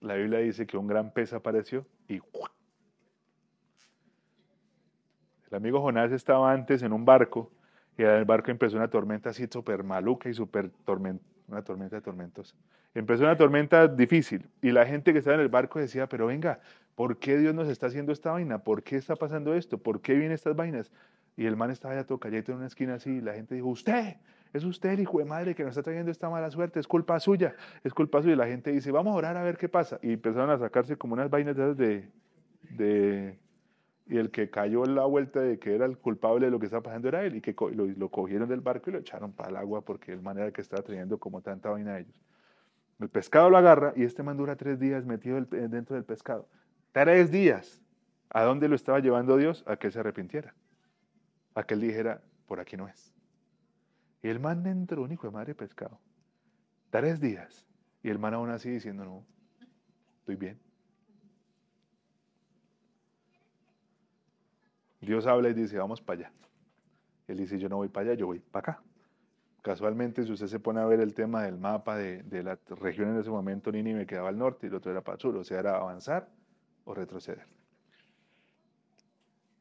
[0.00, 2.20] La Biblia dice que un gran pez apareció y.
[5.50, 7.50] el amigo Jonás estaba antes en un barco
[7.96, 12.00] y en el barco empezó una tormenta así súper maluca y súper tormenta, una tormenta
[12.00, 12.54] tormentosa.
[12.94, 16.60] Empezó una tormenta difícil y la gente que estaba en el barco decía, pero venga,
[16.94, 18.58] ¿por qué Dios nos está haciendo esta vaina?
[18.58, 19.78] ¿Por qué está pasando esto?
[19.78, 20.90] ¿Por qué vienen estas vainas?
[21.36, 23.68] Y el man estaba ya todo calladito en una esquina así y la gente dijo,
[23.68, 24.16] usted,
[24.52, 27.20] es usted el hijo de madre que nos está trayendo esta mala suerte, es culpa
[27.20, 28.34] suya, es culpa suya.
[28.34, 29.98] Y la gente dice, vamos a orar a ver qué pasa.
[30.02, 32.08] Y empezaron a sacarse como unas vainas de
[32.70, 33.38] de...
[34.08, 36.66] y el que cayó en la vuelta de que era el culpable de lo que
[36.66, 39.50] estaba pasando era él, y que lo, lo cogieron del barco y lo echaron para
[39.50, 42.20] el agua porque el man era el que estaba trayendo como tanta vaina a ellos.
[43.00, 46.48] El pescado lo agarra y este man dura tres días metido del- dentro del pescado.
[46.92, 47.80] Tres días.
[48.30, 49.62] ¿A dónde lo estaba llevando Dios?
[49.66, 50.54] A que se arrepintiera.
[51.54, 53.14] A que él dijera, por aquí no es.
[54.22, 56.00] Y el man dentro, un hijo de madre pescado.
[56.90, 57.66] Tres días.
[58.02, 59.24] Y el man aún así diciendo, no,
[60.20, 60.58] estoy bien.
[65.00, 66.32] Dios habla y dice, vamos para allá.
[67.26, 68.82] Él dice, yo no voy para allá, yo voy para acá.
[69.62, 73.10] Casualmente, si usted se pone a ver el tema del mapa de, de la región
[73.10, 75.44] en ese momento, Nínive quedaba al norte y el otro era para el sur, o
[75.44, 76.28] sea, era avanzar
[76.84, 77.46] o retroceder.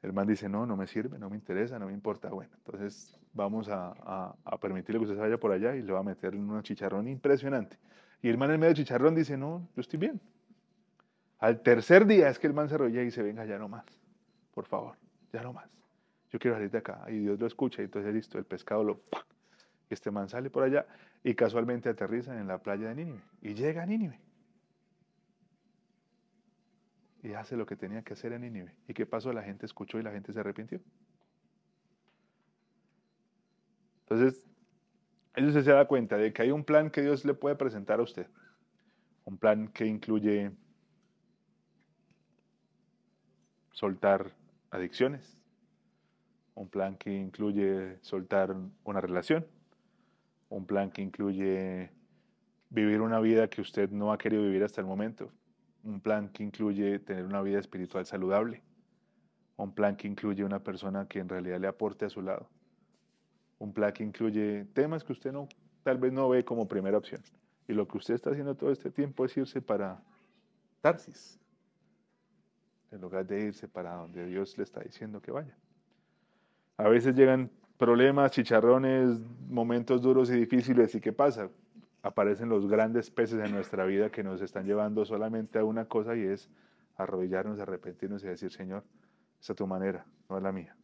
[0.01, 2.29] El man dice, no, no me sirve, no me interesa, no me importa.
[2.29, 6.03] Bueno, entonces vamos a, permitirle que usted se vaya por allá y le va a
[6.03, 7.77] meter en un chicharrón impresionante.
[8.21, 10.21] Y el man en medio del chicharrón dice, no, yo estoy bien.
[11.39, 13.85] Al tercer día es que el man se arrolla y dice, venga, ya no más,
[14.53, 14.95] por favor,
[15.31, 15.69] ya no más.
[16.31, 17.05] Yo quiero salir de acá.
[17.09, 19.01] Y Dios lo escucha y entonces listo, el pescado lo...
[19.89, 20.85] este man sale por allá
[21.23, 23.21] y casualmente aterriza en la playa de Nínive.
[23.41, 24.19] Y llega a Nínive.
[27.23, 28.75] Y hace lo que tenía que hacer en Nínive.
[28.87, 29.33] ¿Y qué pasó?
[29.33, 30.79] La gente escuchó y la gente se arrepintió.
[34.01, 34.45] Entonces,
[35.35, 38.03] ellos se da cuenta de que hay un plan que Dios le puede presentar a
[38.03, 38.27] usted.
[39.25, 40.51] Un plan que incluye
[43.73, 44.31] soltar
[44.77, 45.37] adicciones.
[46.55, 49.45] Un plan que incluye soltar una relación.
[50.49, 51.91] Un plan que incluye
[52.69, 55.31] vivir una vida que usted no ha querido vivir hasta el momento.
[55.83, 58.63] Un plan que incluye tener una vida espiritual saludable.
[59.55, 62.49] Un plan que incluye una persona que en realidad le aporte a su lado.
[63.59, 65.47] Un plan que incluye temas que usted no,
[65.83, 67.21] tal vez no ve como primera opción.
[67.67, 70.01] Y lo que usted está haciendo todo este tiempo es irse para
[70.81, 71.39] Tarsis,
[72.91, 75.55] en lugar de irse para donde Dios le está diciendo que vaya.
[76.77, 79.19] A veces llegan problemas, chicharrones,
[79.49, 80.93] momentos duros y difíciles.
[80.95, 81.49] ¿Y qué pasa?
[82.01, 86.15] Aparecen los grandes peces en nuestra vida que nos están llevando solamente a una cosa
[86.15, 86.49] y es
[86.95, 88.83] arrodillarnos, arrepentirnos y decir, Señor,
[89.39, 90.75] esa es tu manera, no es la mía.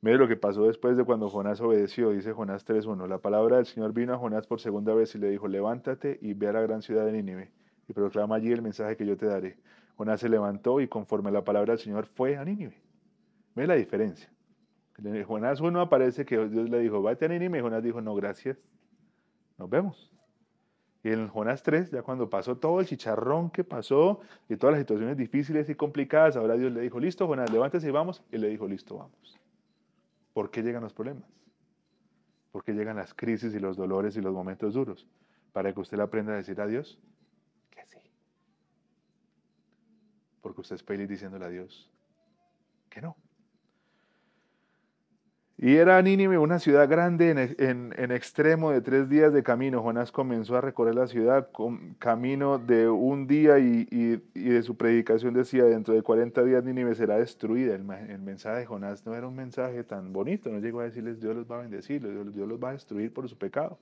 [0.00, 3.06] Mire lo que pasó después de cuando Jonás obedeció, dice Jonás 3.1.
[3.06, 6.34] La palabra del Señor vino a Jonás por segunda vez y le dijo, levántate y
[6.34, 7.52] ve a la gran ciudad de Nínive
[7.86, 9.58] y proclama allí el mensaje que yo te daré.
[9.96, 12.80] Jonás se levantó y conforme a la palabra del Señor fue a Nínive.
[13.54, 14.30] Ve la diferencia.
[14.98, 18.14] En Jonás 1 aparece que Dios le dijo, vete a Nínive y Jonás dijo, no,
[18.14, 18.56] gracias,
[19.58, 20.12] nos vemos.
[21.04, 24.80] Y en Jonás 3, ya cuando pasó todo el chicharrón que pasó y todas las
[24.80, 28.22] situaciones difíciles y complicadas, ahora Dios le dijo, listo, Jonás, levántese y vamos.
[28.30, 29.40] Y le dijo, listo, vamos.
[30.32, 31.28] ¿Por qué llegan los problemas?
[32.52, 35.08] ¿Por qué llegan las crisis y los dolores y los momentos duros?
[35.52, 37.00] Para que usted aprenda a decir a Dios
[37.70, 37.98] que sí.
[40.42, 41.90] Porque usted es feliz diciéndole a Dios
[42.90, 43.16] que no.
[45.62, 49.80] Y era Nínive una ciudad grande en, en, en, extremo de tres días de camino.
[49.80, 54.62] Jonás comenzó a recorrer la ciudad con camino de un día y, y, y de
[54.64, 57.76] su predicación decía, dentro de 40 días Nínive será destruida.
[57.76, 61.20] El, el, mensaje de Jonás no era un mensaje tan bonito, no llegó a decirles
[61.20, 63.78] Dios los va a bendecir, Dios, Dios los va a destruir por su pecado.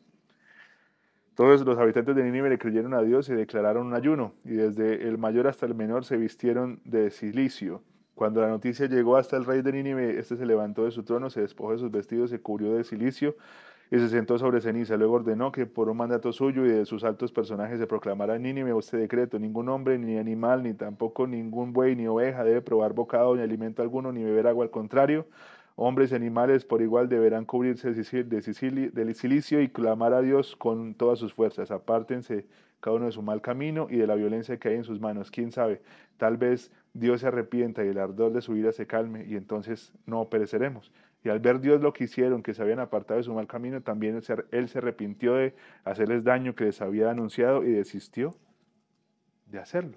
[1.41, 5.09] Todos los habitantes de Nínive le creyeron a Dios y declararon un ayuno, y desde
[5.09, 7.80] el mayor hasta el menor se vistieron de silicio.
[8.14, 11.30] Cuando la noticia llegó hasta el rey de Nínive, este se levantó de su trono,
[11.30, 13.36] se despojó de sus vestidos, se cubrió de silicio
[13.91, 14.99] y se sentó sobre ceniza.
[14.99, 18.43] Luego ordenó que por un mandato suyo y de sus altos personajes se proclamara en
[18.43, 22.93] Nínive este decreto: ningún hombre, ni animal, ni tampoco ningún buey, ni oveja debe probar
[22.93, 24.66] bocado, ni alimento alguno, ni beber agua.
[24.66, 25.24] Al contrario,
[25.83, 31.18] hombres y animales por igual deberán cubrirse del silicio y clamar a Dios con todas
[31.18, 31.70] sus fuerzas.
[31.70, 32.45] Apártense
[32.81, 35.31] cada uno de su mal camino y de la violencia que hay en sus manos.
[35.31, 35.81] ¿Quién sabe?
[36.18, 39.95] Tal vez Dios se arrepienta y el ardor de su ira se calme y entonces
[40.05, 40.93] no pereceremos.
[41.24, 43.81] Y al ver Dios lo que hicieron, que se habían apartado de su mal camino,
[43.81, 44.20] también
[44.51, 45.55] él se arrepintió de
[45.85, 48.37] hacerles daño que les había anunciado y desistió
[49.47, 49.97] de hacerlo.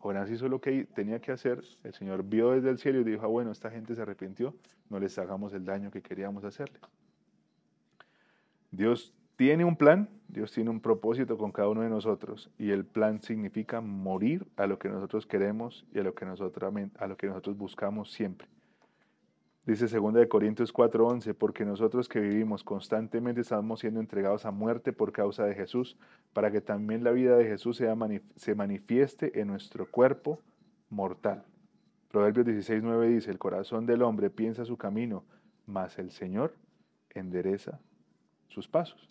[0.00, 3.22] Jonás hizo lo que tenía que hacer, el Señor vio desde el cielo y dijo,
[3.22, 4.54] ah, bueno, esta gente se arrepintió,
[4.88, 6.80] no les hagamos el daño que queríamos hacerles.
[8.70, 12.86] Dios tiene un plan, Dios tiene un propósito con cada uno de nosotros y el
[12.86, 17.16] plan significa morir a lo que nosotros queremos y a lo que nosotros, a lo
[17.18, 18.48] que nosotros buscamos siempre.
[19.70, 24.92] Dice 2 de Corintios 4:11, porque nosotros que vivimos constantemente estamos siendo entregados a muerte
[24.92, 25.96] por causa de Jesús,
[26.32, 27.94] para que también la vida de Jesús sea
[28.34, 30.40] se manifieste en nuestro cuerpo
[30.88, 31.44] mortal.
[32.08, 35.22] Proverbios 16:9 dice, el corazón del hombre piensa su camino,
[35.66, 36.52] mas el Señor
[37.10, 37.78] endereza
[38.48, 39.08] sus pasos.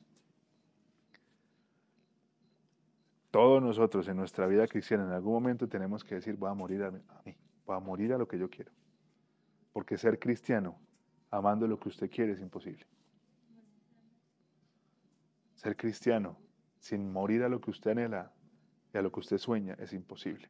[3.31, 6.83] Todos nosotros en nuestra vida cristiana en algún momento tenemos que decir, voy a morir
[6.83, 6.99] a mí,
[7.65, 8.73] voy a morir a lo que yo quiero.
[9.73, 10.79] Porque ser cristiano,
[11.31, 12.85] amando lo que usted quiere, es imposible.
[15.55, 16.37] Ser cristiano
[16.79, 18.31] sin morir a lo que usted anhela
[18.93, 20.49] y a lo que usted sueña es imposible.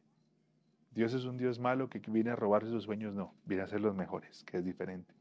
[0.92, 3.80] Dios es un Dios malo que viene a robarse sus sueños, no, viene a ser
[3.80, 5.14] los mejores, que es diferente.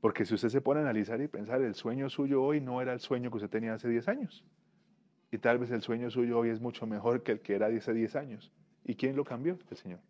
[0.00, 2.92] Porque si usted se pone a analizar y pensar, el sueño suyo hoy no era
[2.92, 4.44] el sueño que usted tenía hace 10 años.
[5.30, 7.92] Y tal vez el sueño suyo hoy es mucho mejor que el que era hace
[7.92, 8.50] 10 años.
[8.84, 9.58] ¿Y quién lo cambió?
[9.70, 10.00] El Señor.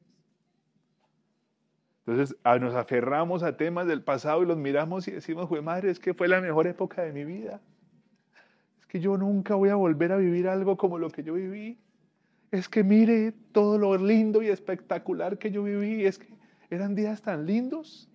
[2.11, 6.01] Entonces nos aferramos a temas del pasado y los miramos y decimos, fue madre, es
[6.01, 7.61] que fue la mejor época de mi vida.
[8.81, 11.79] Es que yo nunca voy a volver a vivir algo como lo que yo viví.
[12.51, 16.05] Es que mire todo lo lindo y espectacular que yo viví.
[16.05, 16.27] Es que
[16.69, 18.09] eran días tan lindos,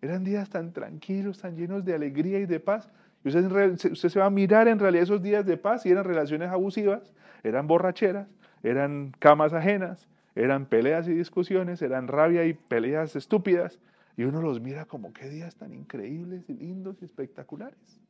[0.00, 2.88] eran días tan tranquilos, tan llenos de alegría y de paz.
[3.24, 6.48] Y usted se va a mirar en realidad esos días de paz y eran relaciones
[6.48, 7.12] abusivas,
[7.42, 8.28] eran borracheras,
[8.62, 13.78] eran camas ajenas, eran peleas y discusiones, eran rabia y peleas estúpidas.
[14.16, 18.00] Y uno los mira como qué días tan increíbles y lindos y espectaculares.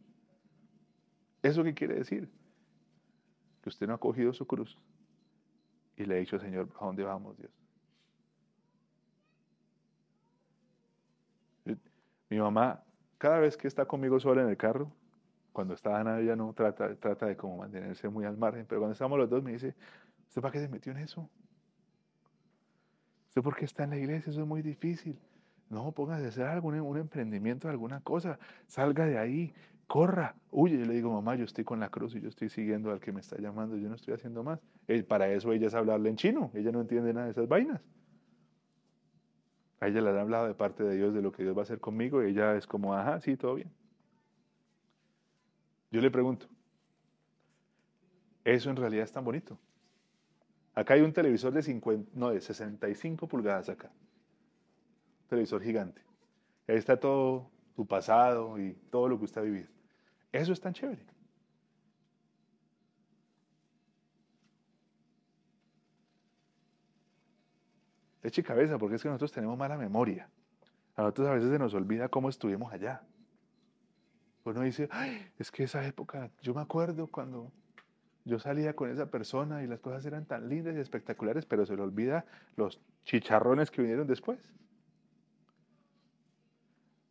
[1.43, 2.29] ¿Eso qué quiere decir?
[3.63, 4.79] Que usted no ha cogido su cruz
[5.97, 7.53] y le ha dicho, Señor, ¿a dónde vamos, Dios?
[12.29, 12.83] Mi mamá,
[13.19, 14.91] cada vez que está conmigo sola en el carro,
[15.53, 19.19] cuando está Ana, ella no trata, de como mantenerse muy al margen, pero cuando estamos
[19.19, 19.75] los dos me dice,
[20.29, 21.29] ¿usted para qué se metió en eso?
[23.33, 24.31] ¿Usted por qué está en la iglesia?
[24.31, 25.19] Eso es muy difícil.
[25.71, 29.55] No, póngase a hacer algún un emprendimiento, alguna cosa, salga de ahí,
[29.87, 30.79] corra, huye.
[30.79, 33.11] Yo le digo, mamá, yo estoy con la cruz y yo estoy siguiendo al que
[33.11, 34.61] me está llamando, yo no estoy haciendo más.
[34.87, 37.81] Eh, para eso ella es hablarle en chino, ella no entiende nada de esas vainas.
[39.81, 41.63] A ella le han hablado de parte de Dios, de lo que Dios va a
[41.63, 43.73] hacer conmigo, y ella es como, ajá, sí, todo bien.
[45.91, 46.51] Yo le pregunto,
[48.45, 49.59] ¿eso en realidad es tan bonito?
[50.75, 53.91] Acá hay un televisor de 50, no, de 65 pulgadas acá.
[55.23, 56.03] Un televisor gigante.
[56.67, 59.69] Ahí está todo tu pasado y todo lo que usted ha vivido.
[60.33, 61.05] Eso es tan chévere.
[68.23, 70.31] Eche cabeza, porque es que nosotros tenemos mala memoria.
[70.95, 73.03] A nosotros a veces se nos olvida cómo estuvimos allá.
[74.45, 77.53] Uno dice, "Ay, es que esa época, yo me acuerdo cuando
[78.25, 81.77] yo salía con esa persona y las cosas eran tan lindas y espectaculares, pero se
[81.77, 82.25] le olvida
[82.57, 84.39] los chicharrones que vinieron después.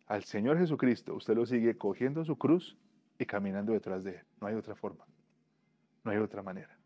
[0.08, 2.78] Al Señor Jesucristo, usted lo sigue cogiendo su cruz
[3.18, 4.26] y caminando detrás de él.
[4.40, 5.06] No hay otra forma.
[6.04, 6.78] No hay otra manera.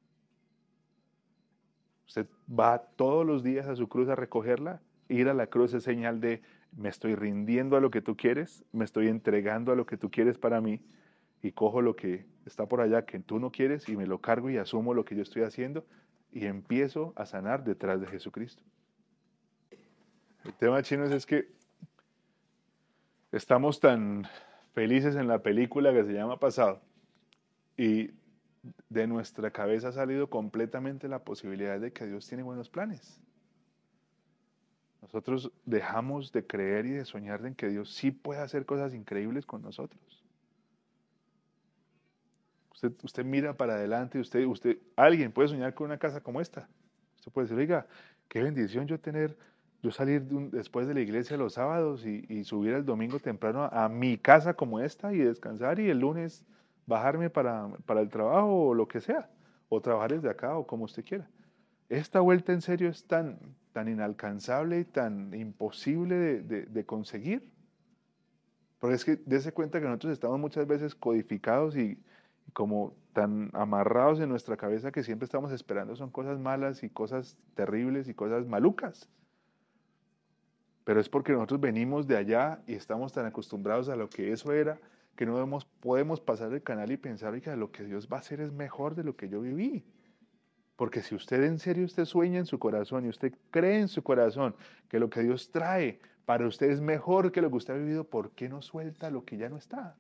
[2.08, 4.82] Usted va todos los días a su cruz a recogerla.
[5.08, 8.66] Ir a la cruz es señal de me estoy rindiendo a lo que tú quieres,
[8.72, 10.82] me estoy entregando a lo que tú quieres para mí
[11.42, 14.50] y cojo lo que está por allá que tú no quieres y me lo cargo
[14.50, 15.86] y asumo lo que yo estoy haciendo
[16.32, 18.62] y empiezo a sanar detrás de Jesucristo.
[20.44, 21.50] El tema chinos es que
[23.32, 24.28] estamos tan
[24.74, 26.82] felices en la película que se llama Pasado
[27.78, 28.12] y
[28.90, 33.22] de nuestra cabeza ha salido completamente la posibilidad de que Dios tiene buenos planes.
[35.02, 39.46] Nosotros dejamos de creer y de soñar en que Dios sí puede hacer cosas increíbles
[39.46, 40.25] con nosotros.
[43.04, 46.68] Usted, mira para adelante, usted, usted, alguien puede soñar con una casa como esta.
[47.18, 47.88] Usted puede decir, oiga,
[48.28, 49.38] qué bendición yo tener,
[49.82, 54.18] yo salir después de la iglesia los sábados y, subir el domingo temprano a, mi
[54.18, 56.46] casa como esta y descansar y el lunes
[56.86, 59.30] bajarme para, para el trabajo o lo que sea,
[59.70, 61.30] o trabajar desde acá o como usted quiera.
[61.88, 63.40] Esta vuelta en serio es tan,
[63.72, 67.50] tan inalcanzable y tan imposible de, de- conseguir.
[68.80, 71.98] Porque es que dése cuenta que nosotros estamos muchas veces codificados y
[72.54, 77.38] como tan amarrados en nuestra cabeza que siempre estamos esperando son cosas malas y cosas
[77.56, 79.10] terribles y cosas malucas.
[80.84, 84.54] Pero es porque nosotros venimos de allá y estamos tan acostumbrados a lo que eso
[84.54, 84.80] era
[85.16, 88.20] que no vemos- podemos pasar el canal y pensar que lo que Dios va a
[88.20, 89.86] hacer es mejor de lo que yo viví.
[90.76, 94.04] Porque si usted en serio usted sueña en su corazón y usted cree en su
[94.04, 94.56] corazón
[94.90, 98.04] que lo que Dios trae para usted es mejor que lo que usted ha vivido,
[98.04, 99.96] ¿por qué no suelta lo que ya no está?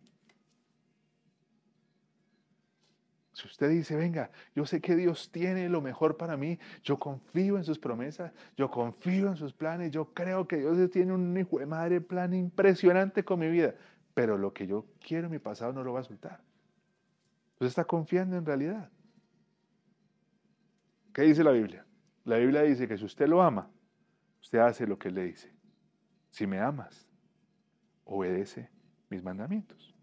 [3.36, 7.57] Si usted dice, venga, yo sé que Dios tiene lo mejor para mí, yo confío
[7.57, 11.59] en sus promesas, yo confío en sus planes, yo creo que Dios tiene un hijo
[11.59, 13.75] de madre plan impresionante con mi vida,
[14.13, 16.41] pero lo que yo quiero en mi pasado no lo va a soltar.
[17.55, 18.89] Usted está confiando en realidad.
[21.13, 21.86] ¿Qué dice la Biblia?
[22.23, 23.69] La Biblia dice que si usted lo ama,
[24.41, 25.53] usted hace lo que le dice.
[26.29, 27.05] Si me amas,
[28.05, 28.69] obedece
[29.09, 29.95] mis mandamientos.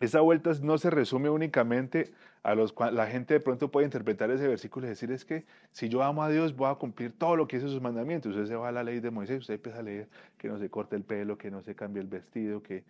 [0.00, 2.12] Esa vuelta no se resume únicamente
[2.44, 5.88] a los la gente de pronto puede interpretar ese versículo y decir es que si
[5.88, 8.34] yo amo a Dios voy a cumplir todo lo que dice sus mandamientos.
[8.34, 10.70] Usted se va a la ley de Moisés, usted empieza a leer que no se
[10.70, 12.84] corte el pelo, que no se cambie el vestido, que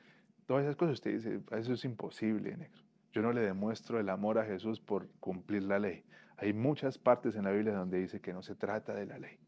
[0.47, 2.83] todas esas cosas usted dice, eso es imposible, negro.
[3.13, 6.05] Yo no le demuestro el amor a Jesús por cumplir la ley.
[6.37, 9.39] Hay muchas partes en la Biblia donde dice que no se trata de la ley.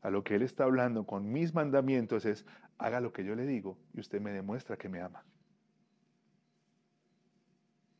[0.00, 2.46] A lo que Él está hablando con mis mandamientos es,
[2.78, 5.22] haga lo que yo le digo y usted me demuestra que me ama.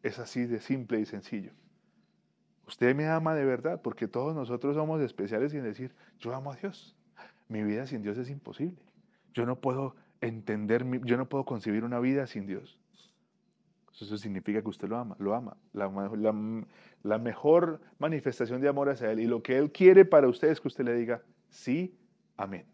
[0.04, 1.50] Es así de simple y sencillo.
[2.68, 6.56] Usted me ama de verdad porque todos nosotros somos especiales sin decir, yo amo a
[6.56, 6.94] Dios.
[7.48, 8.80] Mi vida sin Dios es imposible.
[9.32, 12.78] Yo no puedo entender, yo no puedo concebir una vida sin Dios.
[13.98, 15.56] Eso significa que usted lo ama, lo ama.
[15.72, 16.64] La, ma- la-
[17.02, 20.60] la mejor manifestación de amor hacia Él y lo que Él quiere para usted es
[20.60, 21.96] que usted le diga, sí,
[22.36, 22.66] amén.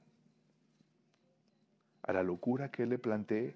[2.03, 3.55] A la locura que Él le plantee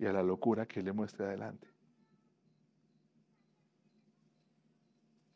[0.00, 1.73] y a la locura que Él le muestre adelante.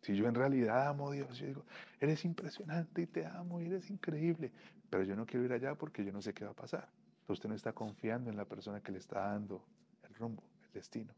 [0.08, 1.64] Si yo en realidad amo a Dios, yo digo,
[2.00, 4.50] eres impresionante y te amo y eres increíble,
[4.88, 6.88] pero yo no quiero ir allá porque yo no sé qué va a pasar.
[7.26, 9.62] Usted no está confiando en la persona que le está dando
[10.08, 11.12] el rumbo, el destino.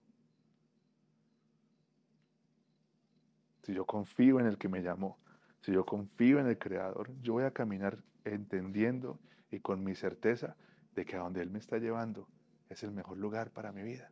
[3.62, 5.18] Si yo confío en el que me llamó,
[5.60, 9.20] si yo confío en el Creador, yo voy a caminar entendiendo
[9.52, 10.56] y con mi certeza
[10.96, 12.26] de que a donde Él me está llevando
[12.68, 14.10] es el mejor lugar para mi vida.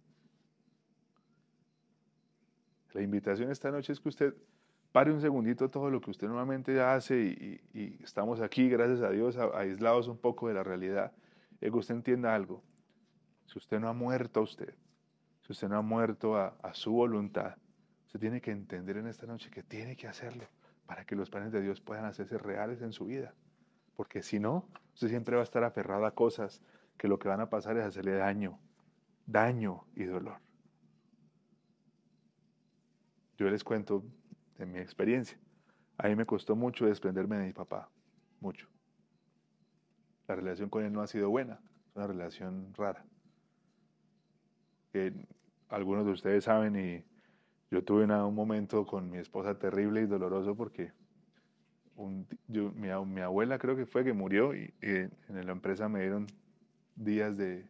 [2.92, 4.36] La invitación esta noche es que usted
[4.92, 9.36] pare un segundito todo lo que usted normalmente hace y, estamos aquí, gracias a Dios,
[9.36, 11.12] aislados un poco de la realidad.
[11.60, 12.62] Y que usted entienda algo.
[13.46, 14.74] Si usted no ha muerto a usted,
[15.40, 17.56] si usted no ha muerto a, a su voluntad,
[18.06, 20.44] usted tiene que entender en esta noche que tiene que hacerlo
[20.86, 23.34] para que los planes de Dios puedan hacerse reales en su vida.
[23.96, 26.62] Porque si no, usted siempre va a estar aferrado a cosas
[26.96, 28.58] que lo que van a pasar es hacerle daño,
[29.26, 30.40] daño y dolor.
[33.38, 34.04] Yo les cuento
[34.58, 35.38] de mi experiencia.
[35.96, 37.88] A mí me costó mucho desprenderme de mi papá,
[38.40, 38.68] mucho.
[40.26, 43.04] La relación con él no ha sido buena, es una relación rara.
[44.92, 45.12] Que
[45.68, 47.04] algunos de ustedes saben y
[47.70, 50.92] yo tuve una- un momento con mi esposa terrible y doloroso porque
[52.46, 55.10] mi, abuela creo que fue que murió y en
[55.46, 56.26] la empresa me dieron
[56.94, 57.68] días de,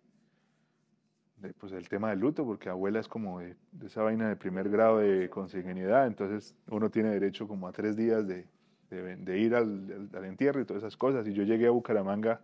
[1.59, 4.99] pues el tema del luto, porque abuela es como de, esa vaina de primer grado
[4.99, 8.47] de consanguinidad, entonces uno tiene derecho como a tres días de,
[8.91, 9.65] de- ir al,
[10.13, 11.27] al- al entierro y todas esas cosas.
[11.29, 12.41] Y yo llegué a Bucaramanga,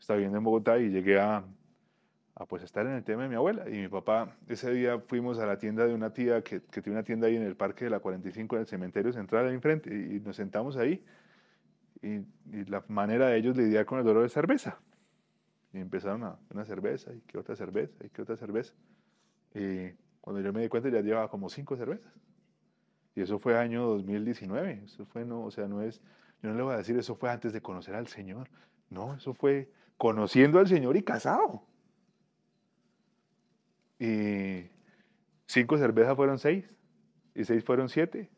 [0.00, 1.44] estaba viviendo en Bogotá y llegué a,
[2.36, 3.68] a pues estar en el tema de mi abuela.
[3.68, 6.98] Y mi papá, ese día fuimos a la tienda de una tía que, que tiene
[6.98, 9.90] una tienda ahí en el parque de la 45 en el cementerio central ahí enfrente
[9.94, 11.04] y, y nos sentamos ahí.
[12.02, 12.16] Y,
[12.56, 14.78] y la manera de ellos lidiar con el dolor de cerveza.
[15.72, 18.74] Y empezaron a una cerveza, y que otra cerveza, y que otra cerveza.
[19.54, 19.90] Y
[20.20, 22.12] cuando yo me di cuenta ya llevaba como cinco cervezas.
[23.14, 24.82] Y eso fue año 2019.
[24.84, 26.00] Eso fue, no, o sea, no es,
[26.42, 28.48] yo no le voy a decir eso fue antes de conocer al Señor.
[28.88, 31.62] No, eso fue conociendo al Señor y casado.
[33.98, 34.70] Y
[35.46, 36.64] cinco cervezas fueron seis,
[37.34, 38.30] y seis fueron siete.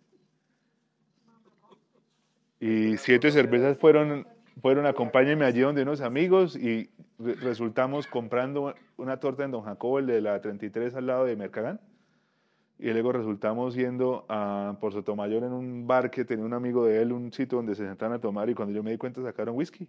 [2.58, 4.26] Y siete cervezas fueron,
[4.60, 9.98] fueron acompáñenme allí donde unos amigos y re- resultamos comprando una torta en Don Jacobo,
[9.98, 11.80] el de la 33 al lado de Mercadán.
[12.78, 17.00] y luego resultamos yendo a, por Sotomayor en un bar que tenía un amigo de
[17.00, 19.56] él, un sitio donde se sentaban a tomar y cuando yo me di cuenta sacaron
[19.56, 19.88] whisky.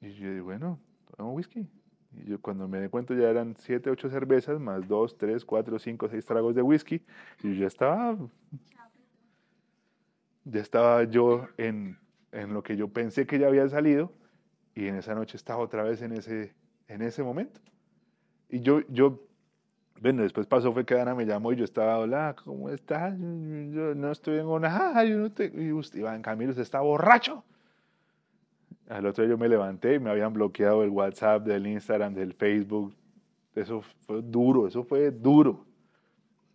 [0.00, 0.78] Y yo dije, bueno,
[1.16, 1.66] tomamos whisky.
[2.12, 5.78] Y yo cuando me di cuenta ya eran siete, ocho cervezas, más dos, tres, cuatro,
[5.78, 7.02] cinco, seis tragos de whisky.
[7.42, 8.16] Y yo ya estaba,
[10.44, 11.98] ya estaba yo en,
[12.32, 14.12] en lo que yo pensé que ya había salido
[14.74, 16.54] y en esa noche estaba otra vez en ese,
[16.88, 17.60] en ese momento.
[18.48, 19.26] Y yo, yo,
[20.00, 23.14] bueno, después pasó fue que Ana me llamó y yo estaba, hola, ¿cómo estás?
[23.18, 25.50] Yo, no estoy en nada, yo no te...
[25.54, 27.44] Y usted, Iván Camilo, usted está borracho.
[28.88, 32.34] Al otro día yo me levanté y me habían bloqueado el WhatsApp, del Instagram, del
[32.34, 32.94] Facebook.
[33.54, 35.65] Eso fue duro, eso fue duro.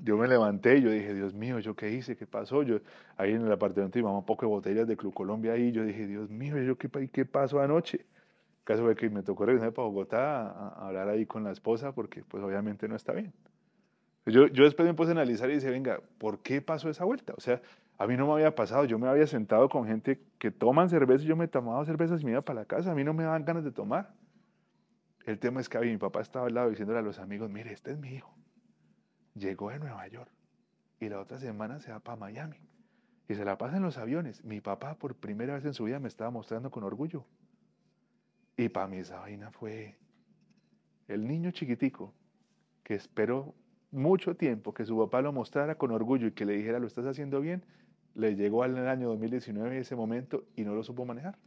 [0.04, 2.16] Yo me levanté yo dije, Dios mío, ¿yo qué hice?
[2.18, 2.64] ¿Qué pasó?
[2.64, 2.80] Yo
[3.18, 5.72] ahí en el apartamento íbamos un poco de botellas de Club Colombia ahí.
[5.72, 7.98] Yo dije, Dios mío, ¿yo qué, qué pasó anoche?
[7.98, 11.52] El caso fue que me tocó regresar para Bogotá a, a hablar ahí con la
[11.52, 13.34] esposa porque pues obviamente no está bien.
[14.26, 17.34] Yo, yo después me puse a analizar y dije, venga, ¿por qué pasó esa vuelta?
[17.38, 17.62] O sea,
[17.98, 21.24] a mí no me había pasado, yo me había sentado con gente que toman cerveza
[21.24, 23.24] y yo me tomaba cervezas y me iba para la casa, a mí no me
[23.24, 24.14] daban ganas de tomar.
[25.26, 27.74] El tema es que ahí mi papá estaba al lado diciéndole a los amigos, mire,
[27.74, 28.34] este es mi hijo.
[29.36, 30.32] Llegó de Nueva York
[31.00, 32.58] y la otra semana se va para Miami
[33.28, 34.44] y se la pasa en los aviones.
[34.44, 37.26] Mi papá por primera vez en su vida me estaba mostrando con orgullo.
[38.58, 39.98] Y para mí esa vaina fue
[41.08, 42.14] el niño chiquitico
[42.84, 43.56] que esperó
[43.92, 47.06] mucho tiempo que su papá lo mostrara con orgullo y que le dijera lo estás
[47.06, 47.64] haciendo bien,
[48.16, 51.38] le llegó al año 2019 ese momento y no lo supo manejar.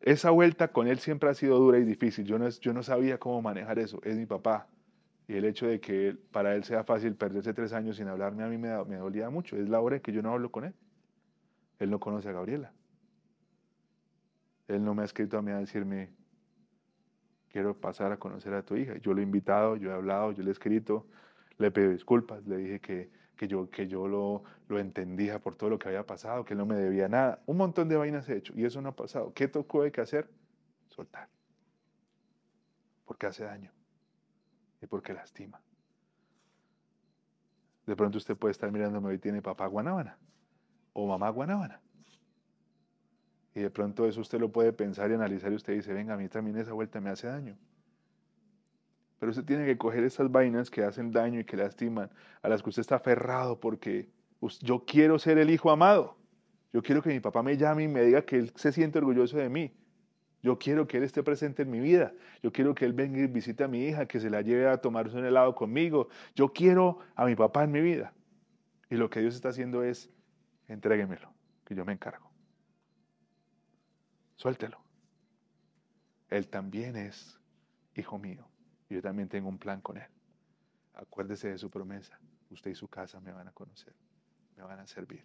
[0.00, 2.24] Esa vuelta con él siempre ha sido dura y difícil.
[2.24, 4.00] Yo no, yo no sabía cómo manejar eso.
[4.02, 4.66] Es mi papá.
[5.30, 8.48] Y el hecho de que para él sea fácil perderse tres años sin hablarme a
[8.48, 9.56] mí me, me dolía mucho.
[9.56, 10.74] Es la hora en que yo no hablo con él.
[11.78, 12.72] Él no conoce a Gabriela.
[14.66, 16.10] Él no me ha escrito a mí a decirme,
[17.48, 18.96] quiero pasar a conocer a tu hija.
[18.96, 21.06] Yo lo he invitado, yo he hablado, yo le he escrito,
[21.58, 25.70] le pido disculpas, le dije que, que yo, que yo lo, lo entendía por todo
[25.70, 27.40] lo que había pasado, que él no me debía nada.
[27.46, 29.32] Un montón de vainas he hecho y eso no ha pasado.
[29.32, 30.28] ¿Qué tocó de que hacer?
[30.88, 31.28] Soltar.
[33.04, 33.70] Porque hace daño
[34.82, 35.60] y porque lastima.
[37.86, 40.16] De pronto usted puede estar mirándome hoy tiene papá guanábana
[40.92, 41.80] o mamá guanábana.
[43.54, 46.16] Y de pronto eso usted lo puede pensar y analizar y usted dice, venga, a
[46.16, 47.56] mí también esa vuelta me hace daño.
[49.18, 52.10] Pero usted tiene que coger esas vainas que hacen daño y que lastiman,
[52.42, 54.08] a las que usted está aferrado porque
[54.60, 56.16] yo quiero ser el hijo amado.
[56.72, 59.36] Yo quiero que mi papá me llame y me diga que él se siente orgulloso
[59.36, 59.72] de mí.
[60.42, 62.14] Yo quiero que él esté presente en mi vida.
[62.42, 64.78] Yo quiero que él venga y visite a mi hija, que se la lleve a
[64.78, 66.08] tomarse un helado conmigo.
[66.34, 68.14] Yo quiero a mi papá en mi vida.
[68.88, 70.10] Y lo que Dios está haciendo es,
[70.66, 71.32] entréguemelo,
[71.64, 72.30] que yo me encargo.
[74.36, 74.80] Suéltelo.
[76.30, 77.38] Él también es
[77.94, 78.46] hijo mío.
[78.88, 80.08] Y yo también tengo un plan con él.
[80.94, 82.18] Acuérdese de su promesa.
[82.50, 83.94] Usted y su casa me van a conocer.
[84.56, 85.24] Me van a servir.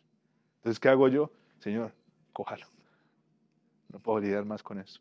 [0.57, 1.31] Entonces, ¿qué hago yo?
[1.59, 1.93] Señor,
[2.33, 2.67] cójalo.
[3.95, 4.99] No puedo lidiar más con eso.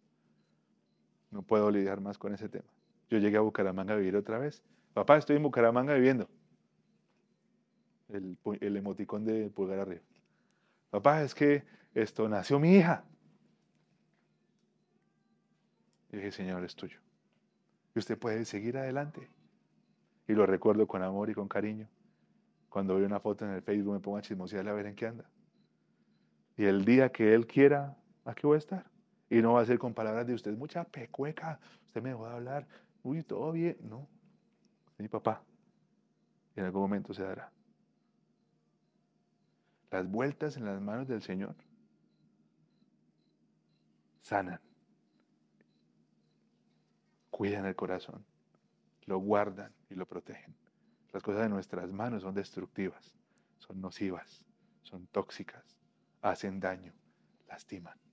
[1.32, 2.68] No puedo lidiar más con ese tema.
[3.10, 4.62] Yo llegué a Bucaramanga a vivir otra vez.
[4.92, 6.28] Papá, estoy en Bucaramanga viviendo.
[8.08, 8.38] El,
[8.76, 10.02] emoticón de pulgar arriba.
[10.90, 13.02] Papá, es que esto nació mi hija.
[16.12, 17.00] Y dije, Señor, es tuyo.
[17.96, 19.28] Y usted puede seguir adelante.
[20.28, 21.88] Y lo recuerdo con amor y con cariño.
[22.68, 25.08] Cuando veo una foto en el Facebook me pongo a chismosearle a ver en qué
[25.08, 25.28] anda.
[26.56, 28.90] Y el día que Él quiera, aquí voy a estar.
[29.30, 32.34] Y no va a ser con palabras de usted, mucha pecueca, usted me dejó de
[32.34, 32.66] hablar,
[33.02, 33.76] uy, todo bien.
[33.82, 34.06] No,
[34.98, 35.42] mi papá.
[36.56, 37.50] En algún momento se dará.
[39.90, 41.54] Las vueltas en las manos del Señor
[44.20, 44.60] sanan,
[47.30, 48.24] cuidan el corazón,
[49.06, 50.54] lo guardan y lo protegen.
[51.12, 53.14] Las cosas de nuestras manos son destructivas,
[53.58, 54.44] son nocivas,
[54.82, 55.76] son tóxicas,
[56.22, 56.92] hacen daño,
[57.48, 58.03] lastiman.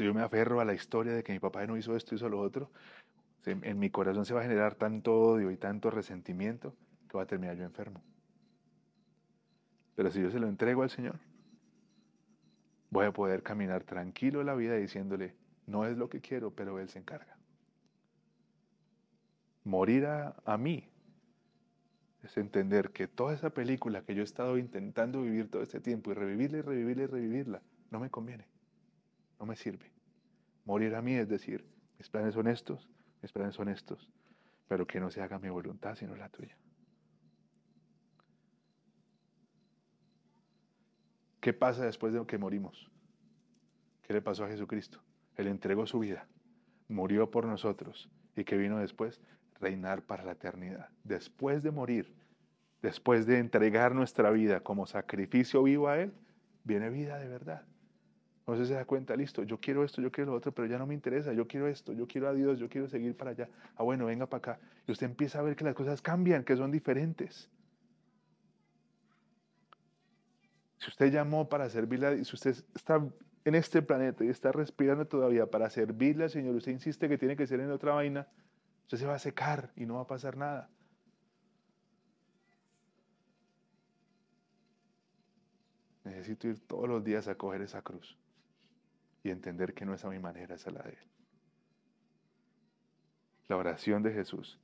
[0.00, 2.26] Si yo me aferro a la historia de que mi papá no hizo esto, hizo
[2.30, 2.70] lo otro,
[3.44, 6.74] en mi corazón se va a generar tanto odio y tanto resentimiento
[7.06, 8.02] que va a terminar yo enfermo.
[9.96, 11.18] Pero si yo se lo entrego al Señor,
[12.88, 15.34] voy a poder caminar tranquilo la vida diciéndole,
[15.66, 17.36] no es lo que quiero, pero Él se encarga.
[19.64, 20.88] Morir a, a mí
[22.22, 26.10] es entender que toda esa película que yo he estado intentando vivir todo este tiempo
[26.10, 28.46] y revivirla y revivirla y revivirla, no me conviene,
[29.40, 29.90] no me sirve.
[30.66, 31.64] Morir a mí es decir,
[31.98, 32.88] mis planes son estos,
[33.22, 34.08] mis planes son estos,
[34.68, 36.56] pero que no se haga mi voluntad sino la tuya.
[41.40, 42.90] ¿Qué pasa después de que morimos?
[44.02, 45.00] ¿Qué le pasó a Jesucristo?
[45.36, 46.28] Él entregó su vida,
[46.88, 49.22] murió por nosotros y que vino después,
[49.58, 50.90] reinar para la eternidad.
[51.02, 52.14] Después de morir,
[52.82, 56.12] después de entregar nuestra vida como sacrificio vivo a Él,
[56.64, 57.64] viene vida de verdad.
[58.50, 60.84] Entonces se da cuenta, listo, yo quiero esto, yo quiero lo otro, pero ya no
[60.84, 63.48] me interesa, yo quiero esto, yo quiero a Dios, yo quiero seguir para allá.
[63.76, 64.60] Ah, bueno, venga para acá.
[64.88, 67.48] Y usted empieza a ver que las cosas cambian, que son diferentes.
[70.78, 73.00] Si usted llamó para servirle, si usted está
[73.44, 77.36] en este planeta y está respirando todavía para servirle al Señor, usted insiste que tiene
[77.36, 78.26] que ser en otra vaina,
[78.82, 80.68] usted se va a secar y no va a pasar nada.
[86.02, 88.19] Necesito ir todos los días a coger esa cruz
[89.22, 91.08] y entender que no es a mi manera, es a la de Él.
[93.48, 94.58] La oración de Jesús,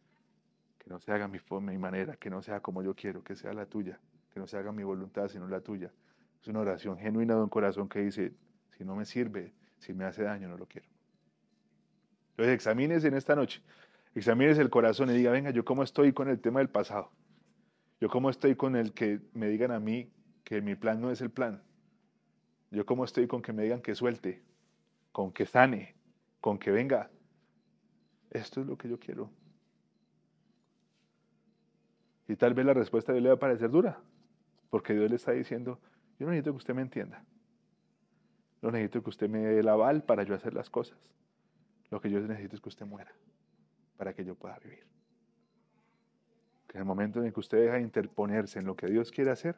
[0.79, 3.53] que no se haga mi mi manera, que no sea como yo quiero, que sea
[3.53, 3.99] la tuya,
[4.33, 5.93] que no se haga mi voluntad, sino la tuya.
[6.41, 8.33] Es una oración genuina de un corazón que dice,
[8.77, 10.89] si no me sirve, si me hace daño, no lo quiero.
[12.31, 13.63] Entonces examínese en esta noche,
[14.15, 17.11] examínese el corazón y diga, venga, yo cómo estoy con el tema del pasado.
[18.01, 20.13] Yo cómo estoy con el que me digan a mí
[20.45, 21.63] que mi plan no es el plan.
[22.71, 24.43] Yo cómo estoy con que me digan que suelte,
[25.17, 25.95] con que sane,
[26.43, 27.09] con que venga.
[28.29, 29.31] Esto es lo que yo quiero.
[32.29, 33.99] Y tal vez la respuesta de Dios le va a parecer dura,
[34.69, 35.81] porque Dios le está diciendo,
[36.19, 37.25] yo no necesito que usted me entienda.
[38.61, 40.99] No necesito que usted me dé el aval para yo hacer las cosas.
[41.89, 43.14] Lo que yo necesito es que usted muera
[43.97, 44.85] para que yo pueda vivir.
[46.67, 49.11] Que en el momento en el que usted deja de interponerse en lo que Dios
[49.11, 49.57] quiere hacer,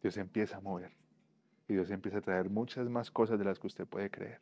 [0.00, 0.92] Dios empieza a mover.
[1.68, 4.40] Y Dios empieza a traer muchas más cosas de las que usted puede creer.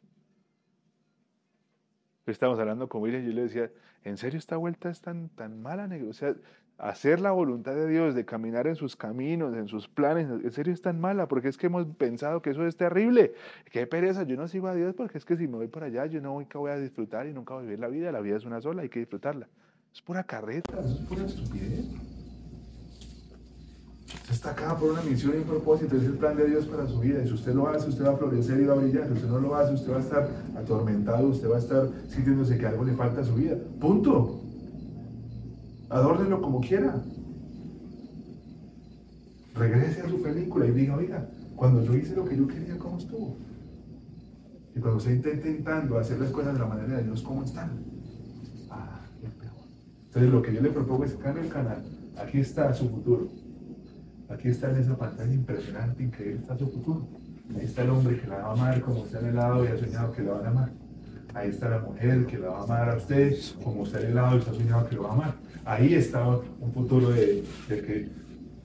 [2.26, 3.70] Estábamos hablando con William y yo le decía,
[4.04, 5.88] ¿en serio esta vuelta es tan, tan mala?
[6.08, 6.34] O sea,
[6.78, 10.72] hacer la voluntad de Dios, de caminar en sus caminos, en sus planes, ¿en serio
[10.72, 11.28] es tan mala?
[11.28, 13.34] Porque es que hemos pensado que eso es terrible.
[13.70, 16.06] Qué pereza, yo no sigo a Dios porque es que si me voy para allá,
[16.06, 18.12] yo nunca voy a disfrutar y nunca voy a vivir la vida.
[18.12, 19.48] La vida es una sola, hay que disfrutarla.
[19.92, 22.01] Es pura carreta, es pura estupidez.
[24.42, 26.98] Está acá por una misión y un propósito, es el plan de Dios para su
[26.98, 27.22] vida.
[27.22, 29.06] Y si usted lo hace, usted va a florecer y va a brillar.
[29.06, 32.58] Si usted no lo hace, usted va a estar atormentado, usted va a estar sintiéndose
[32.58, 33.56] que algo le falta a su vida.
[33.80, 34.40] Punto.
[35.90, 37.00] Adórnelo como quiera.
[39.54, 42.98] Regrese a su película y diga, oiga, cuando yo hice lo que yo quería, ¿cómo
[42.98, 43.36] estuvo?
[44.74, 47.70] Y cuando usted está intentando hacer las cosas de la manera de Dios, ¿cómo están?
[48.68, 49.52] Ah, qué peor.
[50.06, 51.84] Entonces lo que yo le propongo es cambie el canal.
[52.16, 53.41] Aquí está su futuro.
[54.32, 57.06] Aquí está en esa pantalla impresionante, increíble, está su futuro.
[57.56, 59.76] Ahí está el hombre que la va a amar como usted en el y ha
[59.76, 60.70] soñado que la van a amar.
[61.34, 64.14] Ahí está la mujer que la va a amar a usted como usted en el
[64.14, 65.34] lado y ha soñado que lo va a amar.
[65.64, 68.08] Ahí está un futuro de que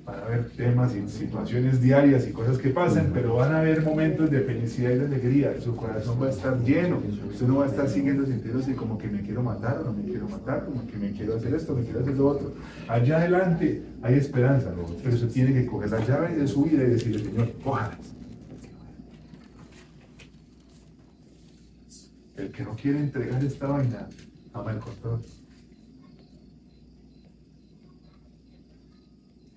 [0.08, 3.84] van a haber temas y situaciones diarias y cosas que pasan, pero van a haber
[3.84, 5.60] momentos de felicidad y de alegría.
[5.60, 7.02] Su corazón va a estar lleno.
[7.30, 10.04] Usted no va a estar siguiendo sintiéndose como que me quiero matar o no me
[10.04, 12.54] quiero matar, como que me quiero hacer esto, me quiero hacer lo otro.
[12.88, 14.72] Allá adelante hay esperanza,
[15.04, 17.98] pero usted tiene que coger la llave de su vida y decirle, Señor, cójala.
[22.38, 24.08] El que no quiere entregar esta vaina,
[24.54, 25.20] ama el control.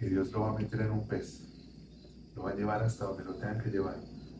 [0.00, 1.42] Y Dios lo va a meter en un pez.
[2.34, 3.96] Lo va a llevar hasta donde lo tengan que llevar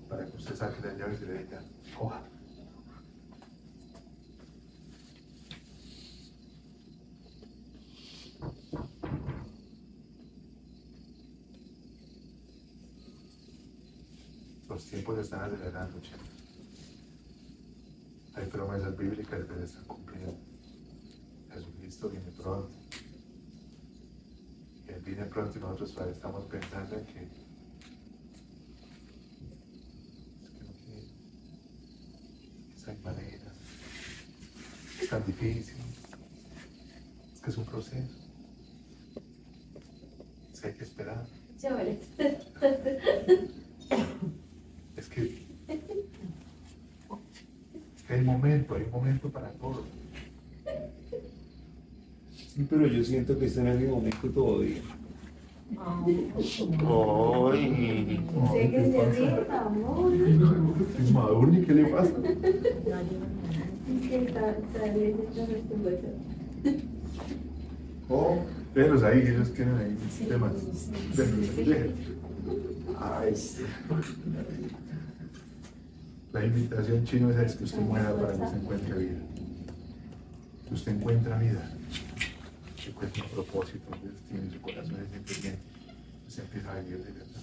[0.09, 1.63] para que usted saque las llaves y le diga,
[1.97, 2.23] coja.
[14.69, 16.21] Los tiempos están acelerando, chicos.
[18.35, 20.39] Hay promesas bíblicas que se están cumpliendo.
[21.53, 22.80] Jesucristo viene pronto.
[24.99, 27.21] Viene pronto y nosotros todavía estamos pensando en que.
[30.43, 31.07] Es que no quiere.
[32.77, 33.53] Es que hay manera.
[35.01, 35.77] Es tan difícil.
[37.35, 38.17] Es que es un proceso.
[40.53, 41.27] Es que hay que esperar.
[44.97, 45.47] Es que.
[47.97, 49.85] Es que hay momento, hay momento para todo.
[52.55, 54.81] Sí, pero yo siento que está en mi momento todavía.
[55.79, 57.55] Ay, amor.
[60.99, 62.11] ¿Es maduro y qué le pasa?
[62.21, 62.35] Que.
[68.09, 68.39] Oh,
[68.75, 69.97] déjenlos ahí, ellos tienen ahí
[70.29, 70.53] temas.
[71.17, 71.95] Déjenlos, déjenlos.
[73.01, 73.63] Ay, sí.
[76.33, 79.21] La invitación chino esa es que usted muera para que usted encuentre vida.
[80.67, 81.77] Que usted encuentra vida.
[82.97, 83.91] Un propósito,
[84.31, 85.57] y su corazón es bien.
[86.27, 87.43] Usted empieza a vivir de verdad.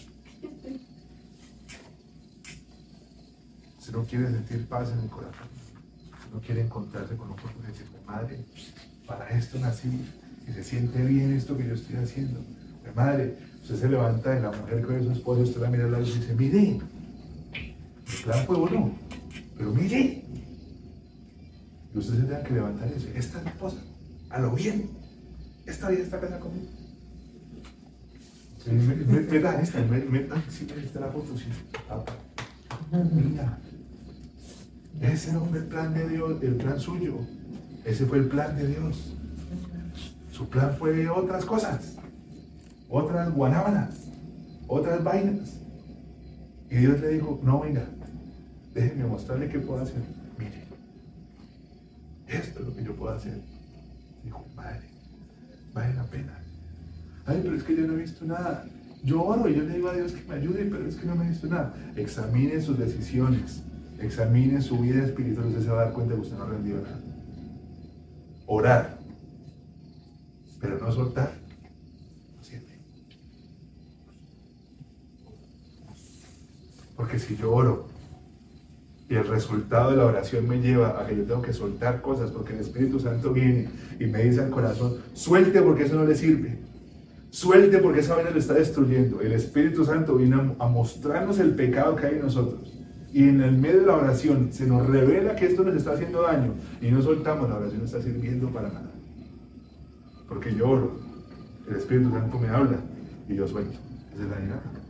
[3.80, 5.48] Si no quiere sentir paz en el corazón,
[6.34, 8.44] no quiere encontrarse con un propósito, madre,
[9.06, 9.90] para esto nací,
[10.48, 12.40] y se siente bien esto que yo estoy haciendo.
[12.86, 15.86] Mi madre, usted se levanta de la mujer que ve su esposo, usted la mira
[15.86, 16.80] al lado y dice, mire,
[17.54, 18.98] el plan fue bueno,
[19.58, 20.26] pero mire.
[21.94, 23.78] Y usted se tenga que levantar y decir, esta es mi esposa,
[24.30, 24.90] a lo bien,
[25.68, 26.66] esta bien está casada conmigo.
[28.66, 31.46] Me, me, me da esta, me, me da, sí, me está la foto, sí.
[33.14, 33.60] Mira,
[35.02, 37.20] ese no fue el plan de Dios, el plan suyo.
[37.86, 39.14] Ese fue el plan de Dios.
[40.32, 41.96] Su plan fue otras cosas,
[42.90, 43.96] otras guanábanas,
[44.68, 45.58] otras vainas.
[46.70, 47.86] Y Dios le dijo, no, venga,
[48.74, 50.02] déjeme mostrarle qué puedo hacer.
[50.38, 50.66] Mire,
[52.28, 53.40] esto es lo que yo puedo hacer.
[54.24, 54.90] Dijo, madre,
[55.78, 56.34] vale la pena.
[57.26, 58.66] Ay, pero es que yo no he visto nada.
[59.04, 61.16] Yo oro y yo le digo a Dios que me ayude, pero es que no
[61.16, 61.74] me he visto nada.
[61.96, 63.62] Examine sus decisiones,
[64.00, 66.82] examine su vida espiritual, usted se va a dar cuenta que usted no ha rendido
[66.82, 67.00] nada.
[68.48, 68.98] Orar,
[70.60, 71.32] pero no soltar.
[76.96, 77.88] Porque si yo oro
[79.10, 82.32] y el resultado de la oración me lleva a que yo tengo que soltar cosas,
[82.32, 86.16] porque el Espíritu Santo viene y me dice al corazón, suelte porque eso no le
[86.16, 86.68] sirve.
[87.30, 89.22] Suelte porque esa vaina lo está destruyendo.
[89.22, 92.74] El Espíritu Santo viene a, mostrarnos el pecado que hay en nosotros.
[93.14, 96.22] Y en el medio de la oración se nos revela que esto nos está haciendo
[96.22, 98.92] daño y no soltamos, la oración no está sirviendo para nada.
[100.28, 101.00] Porque yo oro,
[101.70, 102.80] el Espíritu Santo me habla
[103.28, 103.78] y yo suelto.
[104.14, 104.82] Esa es la dinámica.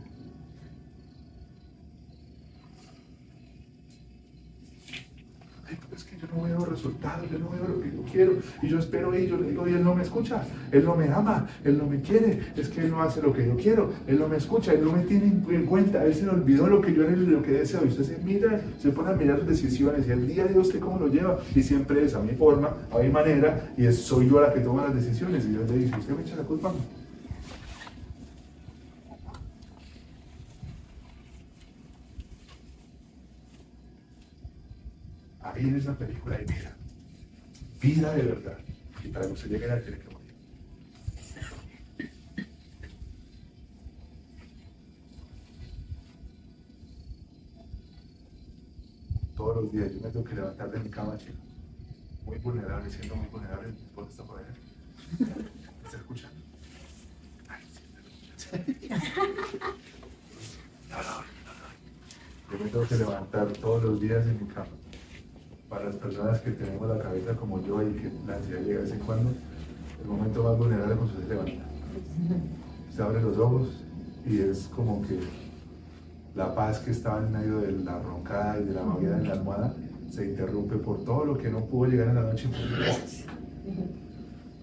[5.68, 8.32] Ay, pero es que no veo resultados, yo no veo lo que yo quiero.
[8.62, 11.08] Y yo espero y yo le digo, y él no me escucha, él no me
[11.08, 14.18] ama, él no me quiere, es que él no hace lo que yo quiero, él
[14.18, 16.94] no me escucha, él no me tiene en cuenta, él se le olvidó lo que
[16.94, 17.80] yo lo que deseo.
[17.84, 20.80] Y usted se mira, se pone a mirar sus decisiones y el día de usted
[20.80, 21.38] cómo lo lleva.
[21.54, 24.84] Y siempre es a mi forma, a mi manera, y soy yo la que toma
[24.84, 25.44] las decisiones.
[25.44, 26.97] Y Dios le dice, usted me echa la culpa a.
[35.54, 36.76] Ahí en esa película hay vida.
[37.80, 38.58] Vida de verdad.
[39.02, 40.34] Y para que usted llegue a la tiene que morir.
[49.36, 51.32] Todos los días yo me tengo que levantar de mi cama, chico.
[52.26, 53.68] Muy vulnerable, siendo muy vulnerable.
[53.68, 54.54] Mi esposa está por allá.
[55.18, 56.40] ¿Me está escuchando?
[57.48, 58.48] Ay, sí, me escucha.
[60.88, 62.58] No, no, no, no.
[62.58, 64.68] Yo me tengo que levantar todos los días en mi cama
[65.88, 68.92] las personas que tenemos la cabeza como yo y que la ansiedad llega de vez
[68.92, 69.30] en cuando,
[70.02, 71.64] el momento más vulnerable cuando se levanta.
[72.94, 73.68] Se abre los ojos
[74.26, 75.18] y es como que
[76.34, 79.34] la paz que estaba en medio de la roncada y de la movida en la
[79.34, 79.74] almohada
[80.10, 82.48] se interrumpe por todo lo que no pudo llegar en la noche.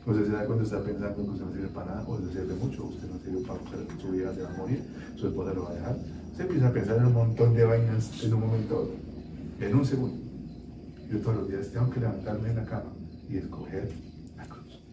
[0.05, 2.53] Usted se da cuenta, está pensando que usted no sirve para nada, o le sirve
[2.53, 4.83] mucho, usted no sirve para usted, su vida se va a morir,
[5.15, 5.97] su esposa lo va a dejar.
[6.31, 8.91] Usted empieza a pensar en un montón de vainas en un momento,
[9.59, 10.24] en un segundo.
[11.09, 12.91] Yo todos los días tengo que levantarme en la cama
[13.29, 13.91] y escoger
[14.37, 14.83] la cruz.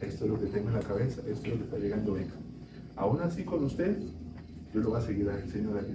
[0.00, 2.34] Esto es lo que tengo en la cabeza, esto es lo que está llegando, venga.
[2.96, 3.98] Aún así con usted,
[4.72, 5.94] yo lo voy a seguir al Señor aquí.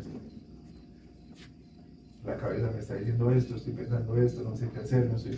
[2.26, 5.38] La cabeza me está diciendo esto, estoy pensando esto, no sé qué hacer, no sé.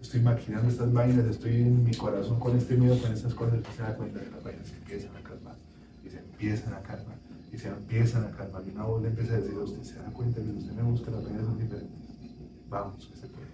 [0.00, 3.76] Estoy maquinando estas vainas, estoy en mi corazón con este miedo, con estas cosas, y
[3.76, 5.56] se da cuenta que las vainas se empiezan a calmar,
[6.04, 7.16] y se empiezan a calmar,
[7.52, 9.94] y se empiezan a calmar, y una voz le empieza a decir a usted, se
[9.96, 11.98] da cuenta que usted me busca, las vainas son diferentes.
[12.68, 13.51] Vamos, que se puede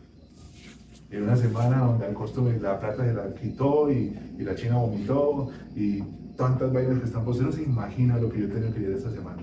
[1.11, 4.77] en una semana donde al costo de la plata se la quitó y, la China
[4.77, 6.01] vomitó y
[6.37, 9.11] tantas vainas que están, usted no se imagina lo que yo tenido que llevar esta
[9.11, 9.43] semana.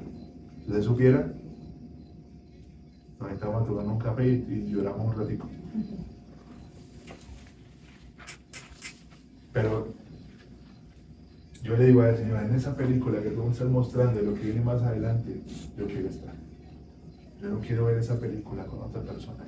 [0.64, 1.34] Si usted supiera,
[3.20, 5.50] nos sentamos a un café y, lloramos un ratico.
[9.52, 9.88] Pero
[11.64, 14.34] yo le digo a la señora, en esa película que tú me estás mostrando lo
[14.36, 15.42] que viene más adelante,
[15.78, 16.36] yo quiero estar.
[17.42, 19.46] Yo no quiero ver esa película con otra persona.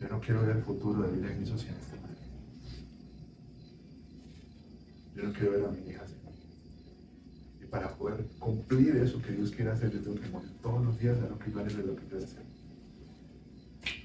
[0.00, 1.86] Yo no quiero ver el futuro de vida en mis sociedades.
[5.14, 6.14] Yo no quiero ver a mi hija así.
[7.60, 10.98] Y para poder cumplir eso que Dios quiere hacer, yo tengo que morir todos los
[10.98, 12.44] días de lo que yo de lo que yo deseo.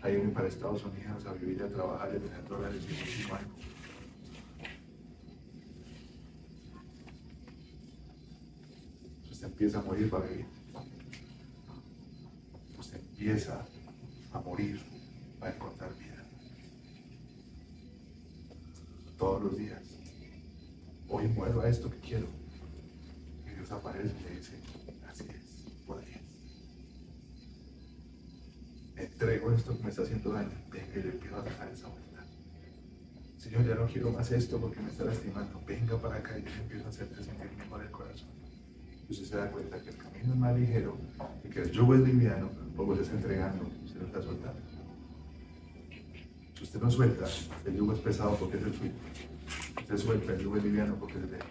[0.01, 3.51] Ahí irme para Estados Unidos a vivir, a trabajar, a tener dólares y muchísimo años.
[9.31, 10.45] Usted empieza a morir para vivir.
[12.79, 13.65] Usted empieza
[14.33, 14.92] a morir
[15.45, 16.23] a encontrar vida.
[19.17, 19.81] Todos los días.
[21.07, 22.27] Hoy muero a esto que quiero.
[23.45, 24.53] Y Dios aparece y le dice,
[25.07, 26.21] así es, por ahí.
[28.95, 30.57] Entrego esto que me está haciendo daño.
[30.71, 32.25] Venga y le empiezo a dejar esa vuelta.
[33.37, 35.61] Señor, ya no quiero más esto porque me está lastimando.
[35.67, 38.29] Venga para acá y yo empiezo a hacerte sentir mejor el corazón.
[39.09, 40.97] Y usted se da cuenta que el camino es más ligero
[41.43, 44.61] y que el yugo es liviano porque usted está entregando, usted lo está soltando.
[46.63, 47.25] Usted no suelta,
[47.65, 48.91] el yugo es pesado porque es el suyo.
[49.79, 51.43] Usted suelta, el yugo es liviano porque es el de él.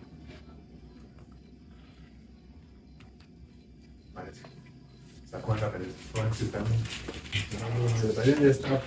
[4.14, 4.42] Parece.
[6.12, 6.30] Con la
[8.50, 8.80] están-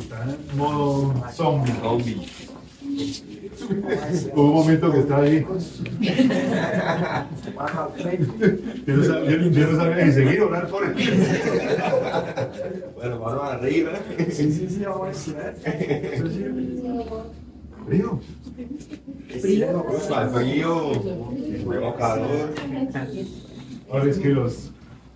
[0.00, 2.26] está en modo zombie.
[4.34, 5.44] Hubo un momento que estaba ahí.
[8.86, 10.94] Yo no sabía, yo- yo no sabía ni seguir o hablar por él.
[12.96, 14.26] Bueno, vamos a reír, ¿eh?
[14.30, 15.34] Sí, sí, sí, vamos a decir.
[17.86, 18.20] Frío.
[20.14, 20.92] Al frío,
[21.64, 22.54] luego calor.
[23.90, 24.70] Ahora es que los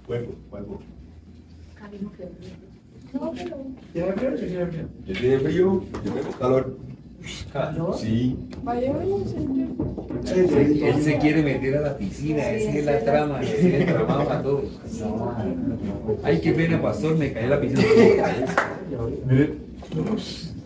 [0.09, 0.81] huevos, huevos.
[3.95, 6.77] Yo tiene frío, yo tengo calor.
[7.97, 8.37] Sí.
[10.87, 14.25] Él se quiere meter a la piscina, esa es la trama, ese es el tramado
[14.25, 14.65] para todos.
[16.23, 17.83] Ay, qué pena, pastor, me caí en la piscina.
[19.29, 19.59] Miren,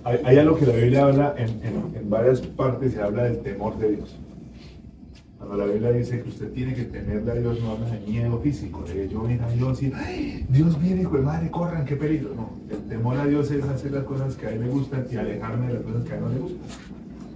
[0.05, 3.39] hay, hay algo que la Biblia habla en, en- en varias partes, se habla del
[3.39, 4.17] temor de Dios.
[5.47, 8.39] Cuando la Biblia dice que usted tiene que temerle a Dios, no habla de miedo
[8.39, 11.85] físico, de que yo venga a Dios y "Ay, Dios viene, hijo de madre, corran,
[11.85, 12.33] qué peligro.
[12.37, 15.17] No, el temor a Dios es hacer las cosas que a Él le gustan y
[15.17, 16.61] alejarme de las cosas que a Él no le gustan.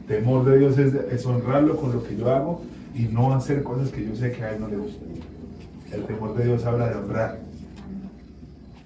[0.06, 2.62] Temor de Dios es honrarlo con lo que yo hago
[2.94, 5.08] y no hacer cosas que yo sé que a Él no le gustan.
[5.92, 7.40] El temor de Dios habla de honrar.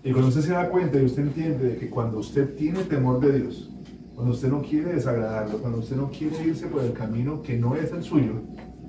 [0.03, 3.21] Y cuando usted se da cuenta y usted entiende de que cuando usted tiene temor
[3.21, 3.71] de Dios,
[4.15, 7.77] cuando usted no quiere desagradarlo, cuando usted no quiere irse por el camino que no
[7.77, 8.33] es el suyo,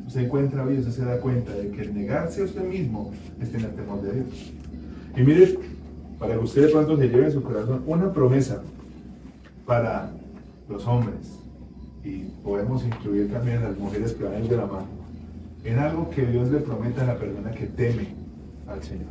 [0.07, 3.51] usted encuentra y usted se da cuenta de que el negarse a usted mismo es
[3.51, 4.27] tener temor de Dios.
[5.15, 5.59] Y mire,
[6.19, 8.61] para que usted de pronto se lleve en su corazón una promesa
[9.65, 10.11] para
[10.69, 11.37] los hombres,
[12.03, 14.87] y podemos incluir también a las mujeres que van de la mano,
[15.63, 18.07] en algo que Dios le promete a la persona que teme
[18.67, 19.05] al Señor.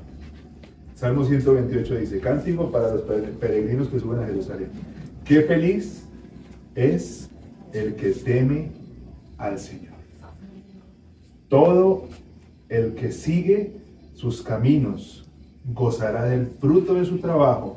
[0.97, 4.69] Salmo 128 dice, cántico para los pere- peregrinos que suben a Jerusalén.
[5.25, 6.05] Qué feliz
[6.75, 7.31] es
[7.73, 8.73] el que teme
[9.39, 9.90] al Señor.
[11.51, 12.05] Todo
[12.69, 13.73] el que sigue
[14.15, 15.29] sus caminos
[15.75, 17.77] gozará del fruto de su trabajo.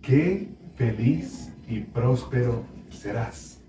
[0.00, 3.60] Qué feliz y próspero serás.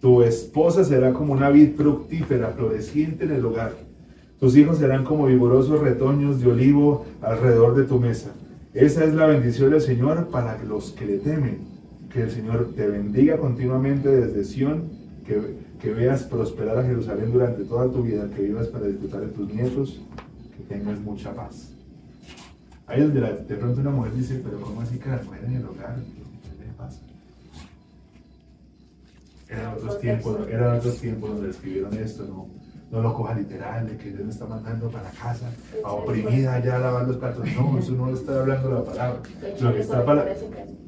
[0.00, 3.72] Tu esposa será como una vid fructífera, floreciente en el hogar.
[4.40, 8.32] Tus hijos serán como vigorosos retoños de olivo alrededor de tu mesa.
[8.74, 11.58] Esa es la bendición del Señor para los que le temen.
[12.12, 14.90] Que el Señor te bendiga continuamente desde Sión,
[15.24, 19.26] que, que veas prosperar a Jerusalén durante toda tu vida, que vivas para disfrutar de
[19.26, 20.00] tus nietos,
[20.56, 21.72] que tengas mucha paz.
[22.86, 25.56] Ahí donde la- de pronto una mujer dice, pero ¿cómo así que las mujeres en
[25.56, 25.96] el hogar?
[25.96, 27.00] ¿Qué le pasa?
[29.46, 32.46] Eran otros tiempos, eran otros tiempos donde escribieron esto, no,
[32.94, 35.50] no lo coja literal, de que Dios me está mandando para casa,
[35.84, 37.44] a oprimida ya a lavar los platos.
[37.56, 39.20] No, eso no está hablando la palabra.
[39.60, 40.26] Lo que está, para-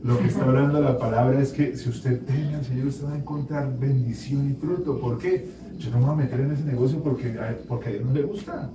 [0.05, 3.13] lo que está hablando la palabra es que si usted teme al Señor, usted va
[3.15, 5.01] a encontrar bendición y fruto.
[5.01, 5.49] ¿Por qué?
[5.79, 8.13] Yo no me voy a meter en ese negocio porque, a- porque a Dios no
[8.13, 8.71] le gusta.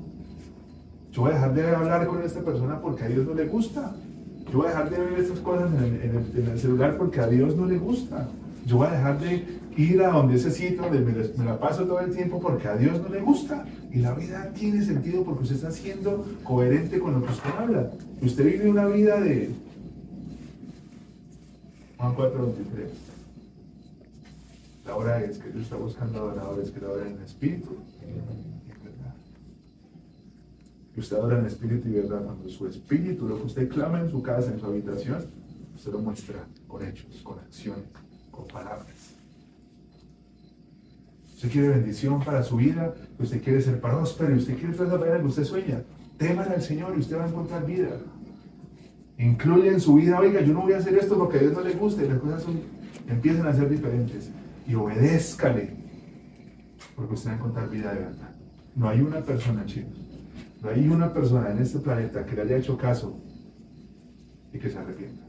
[1.13, 3.93] Yo voy a dejar de hablar con esta persona porque a Dios no le gusta.
[4.51, 6.97] Yo voy a dejar de ver estas cosas en el, en el- en el celular
[6.97, 8.27] porque a Dios no le gusta.
[8.65, 9.45] Yo voy a dejar de
[9.77, 13.01] ir a donde ese sitio donde me, la paso todo el tiempo porque a Dios
[13.01, 13.65] no le gusta.
[13.91, 17.91] Y la vida tiene sentido porque usted está siendo coherente con lo que usted habla.
[18.21, 19.51] Usted vive una vida de...
[21.97, 23.11] Juan 4.23.
[24.85, 28.83] La hora es que Dios está buscando adoradores que la adoren en espíritu y en
[28.83, 29.13] verdad.
[30.93, 34.09] Que usted adora en espíritu y verdad cuando su espíritu, lo que usted clama en
[34.09, 35.25] su casa, en su habitación,
[35.75, 37.85] usted lo muestra con hechos, con acciones,
[38.41, 38.87] con palabras.
[41.35, 45.19] Usted quiere bendición para su vida, usted quiere ser próspero, usted quiere toda esa manera
[45.19, 45.81] que usted sueña.
[46.17, 47.89] Teman al Señor y usted va a encontrar vida.
[49.17, 51.61] Incluye en su vida, oiga, yo no voy a hacer esto porque a Dios no
[51.61, 52.59] le gusta y las cosas son-
[53.07, 54.29] empiezan a ser diferentes.
[54.67, 55.73] Y obedézcale,
[56.95, 58.35] porque usted va a encontrar vida de verdad.
[58.75, 59.97] No hay una persona, chicos,
[60.61, 63.19] no hay una persona en este planeta que le haya hecho caso
[64.53, 65.23] y que se arrepienta.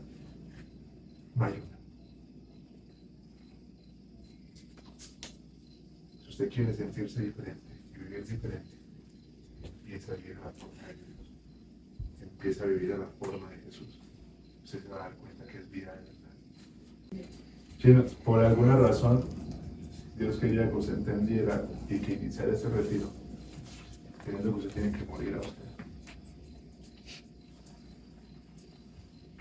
[1.34, 1.72] No hay una.
[6.21, 8.70] Si usted quiere sentirse diferente y vivir diferente,
[9.62, 11.30] empieza a vivir a la forma de Dios.
[12.22, 14.00] Empieza a vivir a la forma de Jesús.
[14.64, 16.00] Usted se va a dar cuenta que es vida de
[17.84, 18.12] verdad.
[18.24, 19.24] Por alguna razón
[20.16, 23.10] Dios quería que usted entendiera y que iniciara ese retiro,
[24.24, 25.62] creyendo que usted tiene que morir a usted.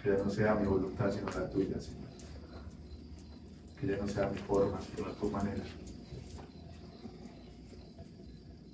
[0.04, 2.10] Que ya no sea mi voluntad, sino la tuya, Señor.
[3.80, 5.64] que ya no sea mi forma, sino tu manera.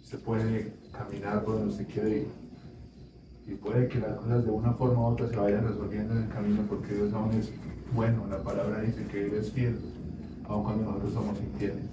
[0.07, 2.27] Usted puede caminar por donde usted quiere ir.
[3.45, 6.29] Y puede que las cosas de una forma u otra se vayan resolviendo en el
[6.29, 7.51] camino porque Dios aún es
[7.93, 8.25] bueno.
[8.29, 9.77] La palabra dice que Él es fiel,
[10.47, 11.83] aun cuando nosotros somos infieles.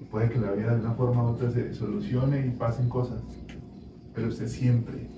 [0.00, 3.20] Y puede que la vida de una forma u otra se solucione y pasen cosas.
[4.14, 5.08] Pero usted siempre,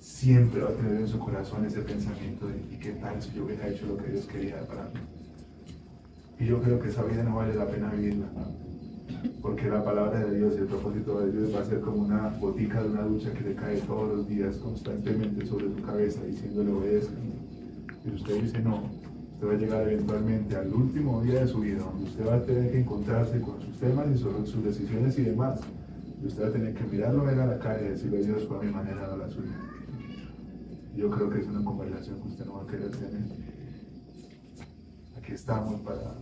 [0.00, 3.44] siempre va a tener en su corazón ese pensamiento de ¿y qué tal si yo
[3.44, 4.98] hubiera hecho lo que Dios quería para mí?
[6.40, 8.26] Y yo creo que esa vida no vale la pena vivirla.
[9.42, 12.28] Porque la palabra de Dios y el propósito de Dios va a ser como una
[12.40, 16.72] botica de una ducha que le cae todos los días constantemente sobre su cabeza diciéndole
[16.72, 17.12] obedezca.
[18.04, 18.84] Y usted dice no,
[19.34, 22.42] usted va a llegar eventualmente al último día de su vida, donde usted va a
[22.42, 25.60] tener que encontrarse con sus temas y sus decisiones y demás.
[26.22, 28.58] Y usted va a tener que mirarlo ver a la cara y decirle Dios fue
[28.58, 29.58] a mi manera, no la suya.
[30.96, 33.22] Yo creo que es una conversación que usted no va a querer tener.
[35.18, 36.14] Aquí estamos para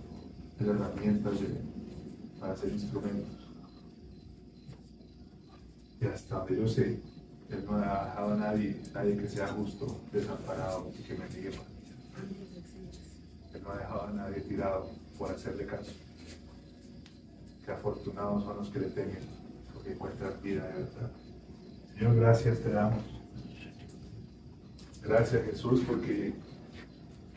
[0.58, 1.71] las herramientas de
[2.42, 3.38] para ser instrumentos.
[6.00, 6.98] Y hasta donde yo sé,
[7.50, 11.50] Él no ha dejado a nadie, nadie que sea justo, desamparado y que mendigue.
[13.54, 15.92] Él no ha dejado a nadie tirado por hacerle caso.
[17.64, 19.20] Que afortunados son los que le temen,
[19.72, 21.12] porque encuentran vida de verdad.
[21.94, 23.04] Señor, gracias te damos.
[25.00, 26.34] Gracias Jesús, porque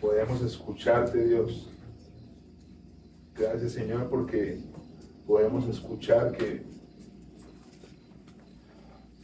[0.02, 1.70] podemos escucharte, Dios.
[3.36, 4.64] Gracias Señor, porque
[5.28, 6.64] podemos escuchar que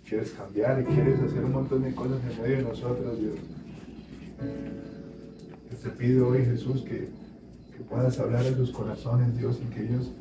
[0.07, 3.35] quieres cambiar y quieres hacer un montón de cosas en medio de nosotros, Dios.
[5.81, 7.09] Te pido hoy, Jesús, que,
[7.75, 10.11] que puedas hablar a sus corazones, Dios, y que ellos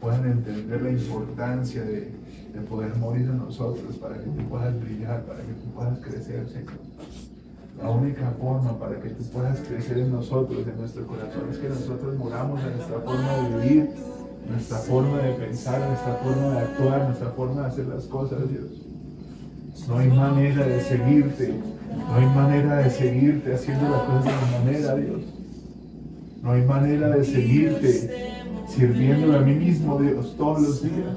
[0.00, 2.12] puedan entender la importancia de,
[2.52, 6.48] de poder morir a nosotros para que tú puedas brillar, para que tú puedas crecer,
[6.48, 6.74] Señor.
[7.80, 11.68] La única forma para que tú puedas crecer en nosotros, en nuestro corazón, es que
[11.68, 13.90] nosotros moramos en nuestra forma de vivir,
[14.50, 18.66] nuestra forma de pensar, nuestra forma de actuar, nuestra forma de hacer las cosas, Dios.
[19.88, 21.54] No hay manera de seguirte,
[21.96, 25.20] no hay manera de seguirte haciendo las cosas de mi manera, Dios.
[26.42, 28.30] No hay manera de seguirte
[28.68, 31.16] sirviéndome a mí mismo, Dios, todos los días.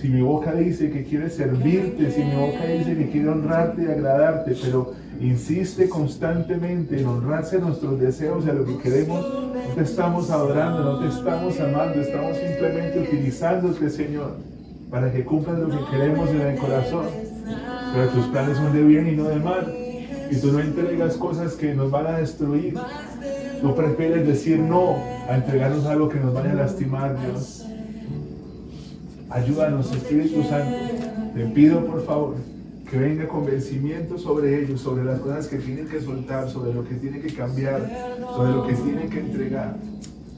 [0.00, 3.86] Si mi boca dice que quiere servirte, si mi boca dice que quiere honrarte y
[3.86, 9.82] agradarte, pero insiste constantemente en honrarse nuestros deseos y a lo que queremos, no te
[9.82, 14.36] estamos adorando, no te estamos amando, estamos simplemente utilizándote, Señor,
[14.90, 17.06] para que cumplas lo que queremos en el corazón.
[17.94, 19.74] Pero tus planes son de bien y no de mal.
[20.30, 22.74] Y tú no entregas cosas que nos van a destruir.
[23.60, 24.96] Tú prefieres decir no
[25.28, 27.66] a entregarnos algo que nos vaya a lastimar, Dios.
[29.30, 30.76] Ayúdanos, Espíritu Santo.
[31.34, 32.36] Te pido, por favor,
[32.90, 36.94] que venga convencimiento sobre ellos, sobre las cosas que tienen que soltar, sobre lo que
[36.94, 37.80] tienen que cambiar,
[38.34, 39.76] sobre lo que tienen que entregar.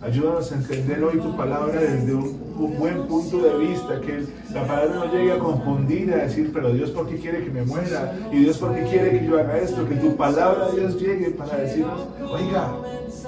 [0.02, 2.46] Ayúdanos a entender hoy tu palabra desde un,
[2.78, 6.90] buen punto de vista, que la palabra no llegue a confundir, a decir, pero Dios,
[6.90, 8.14] ¿por qué quiere que me muera?
[8.30, 9.88] Y Dios, ¿por qué quiere que yo haga esto?
[9.88, 12.76] Que tu palabra, Dios, llegue para decirnos, oiga,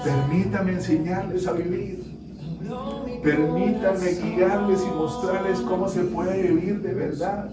[0.05, 2.05] permítame enseñarles a vivir.
[3.23, 7.51] Permítanme guiarles y mostrarles cómo se puede vivir de verdad.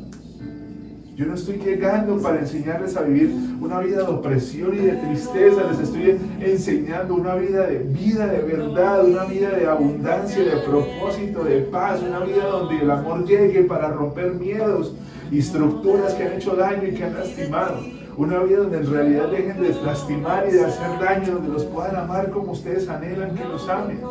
[1.16, 5.62] Yo no estoy llegando para enseñarles a vivir una vida de opresión y de tristeza,
[5.72, 11.46] les estoy enseñando una vida de vida de verdad, una vida de abundancia, de propósito,
[11.46, 14.94] de paz, una vida donde el amor llegue para romper miedos
[15.32, 17.78] y estructuras que han hecho daño y que han lastimado.
[18.18, 21.96] Una vida donde en realidad dejen de lastimar y de hacer daño, donde los puedan
[21.96, 24.02] amar como ustedes anhelan que los amen.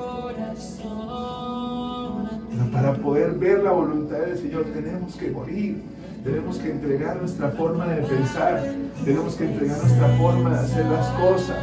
[2.72, 5.93] Para poder ver la voluntad del Señor tenemos que morir.
[6.24, 8.64] Tenemos que entregar nuestra forma de pensar,
[9.04, 11.58] tenemos que entregar nuestra forma de hacer las cosas.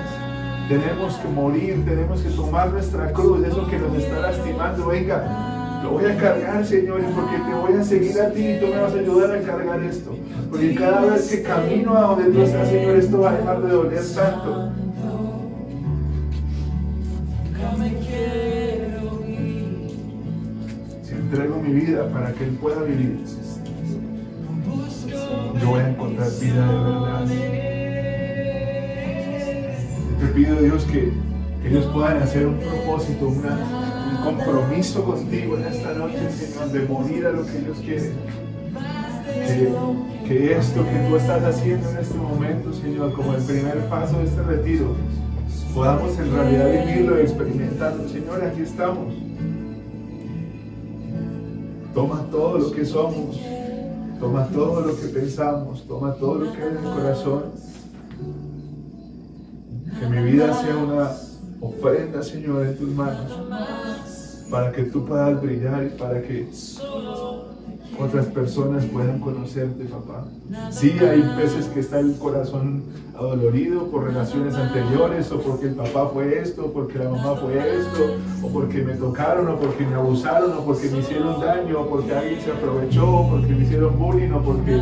[0.69, 4.85] Tenemos que morir, tenemos que tomar nuestra cruz, eso que nos está lastimando.
[4.85, 8.67] Venga, lo voy a cargar, Señor, porque te voy a seguir a ti y tú
[8.67, 10.15] me vas a ayudar a cargar esto.
[10.51, 13.67] Porque cada vez que camino a donde tú estás, Señor, esto va a dejar de
[13.67, 14.71] doler tanto.
[21.01, 23.21] Si entrego mi vida para que Él pueda vivir,
[25.61, 27.25] yo voy a encontrar vida de verdad.
[30.19, 31.11] Te pido, Dios, que,
[31.61, 37.25] que ellos puedan hacer un propósito, un compromiso contigo en esta noche, Señor, de morir
[37.27, 38.13] a lo que ellos quieren.
[39.25, 39.73] Que,
[40.27, 44.25] que esto que tú estás haciendo en este momento, Señor, como el primer paso de
[44.25, 44.95] este retiro,
[45.75, 48.09] podamos en realidad vivirlo y experimentarlo.
[48.09, 49.13] Señor, aquí estamos.
[51.93, 53.37] Toma todo lo que somos.
[54.21, 57.43] Toma todo lo que pensamos, toma todo lo que hay en el corazón.
[59.99, 61.11] Que mi vida sea una
[61.59, 63.31] ofrenda, Señor, en tus manos,
[64.51, 66.47] para que tú puedas brillar y para que
[67.99, 70.25] otras personas puedan conocerte, papá.
[70.71, 72.83] Sí, hay veces que está el corazón
[73.15, 77.57] adolorido por relaciones anteriores, o porque el papá fue esto, o porque la mamá fue
[77.57, 81.89] esto, o porque me tocaron, o porque me abusaron, o porque me hicieron daño, o
[81.89, 84.81] porque alguien se aprovechó, o porque me hicieron bullying, o porque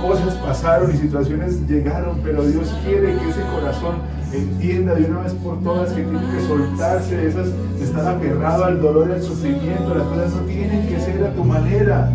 [0.00, 3.96] cosas pasaron y situaciones llegaron, pero Dios quiere que ese corazón
[4.32, 7.46] entienda de una vez por todas que tiene que soltarse de esas,
[7.78, 11.44] de estar aferrado al dolor al sufrimiento, las cosas no tienen que ser a tu
[11.44, 12.10] manera.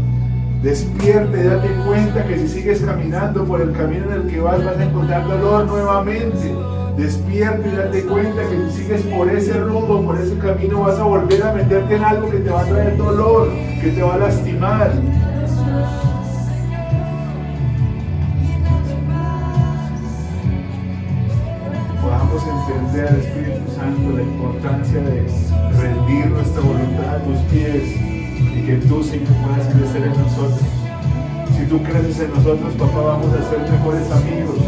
[0.63, 4.77] Despierte, date cuenta que si sigues caminando por el camino en el que vas, vas
[4.77, 6.55] a encontrar dolor nuevamente.
[6.97, 11.03] Despierte y date cuenta que si sigues por ese rumbo, por ese camino, vas a
[11.03, 13.49] volver a meterte en algo que te va a traer dolor,
[13.81, 14.91] que te va a lastimar.
[22.49, 25.25] Entender, Espíritu Santo, la importancia de
[25.79, 27.83] rendir nuestra voluntad a tus pies
[28.55, 30.59] y que tú, Señor, puedas crecer en nosotros.
[31.57, 34.59] Si tú creces en nosotros, papá, vamos a ser mejores amigos,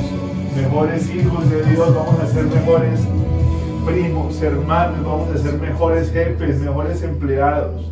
[0.56, 3.00] mejores hijos de Dios, vamos a ser mejores
[3.86, 7.92] primos, hermanos, vamos a ser mejores jefes, mejores empleados.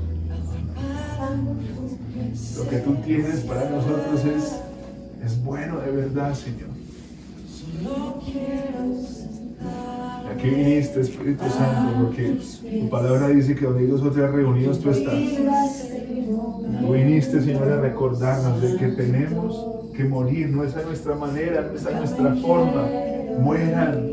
[2.57, 4.55] Lo que tú tienes para nosotros es,
[5.23, 6.69] es bueno de verdad, Señor.
[10.35, 12.37] Aquí viniste, Espíritu Santo, porque
[12.81, 15.13] tu palabra dice que donde dos o tres reunidos tú estás.
[15.13, 21.61] Tú viniste, Señor, a recordarnos de que tenemos que morir, no es a nuestra manera,
[21.61, 22.85] no es a nuestra forma.
[23.39, 24.09] Mueran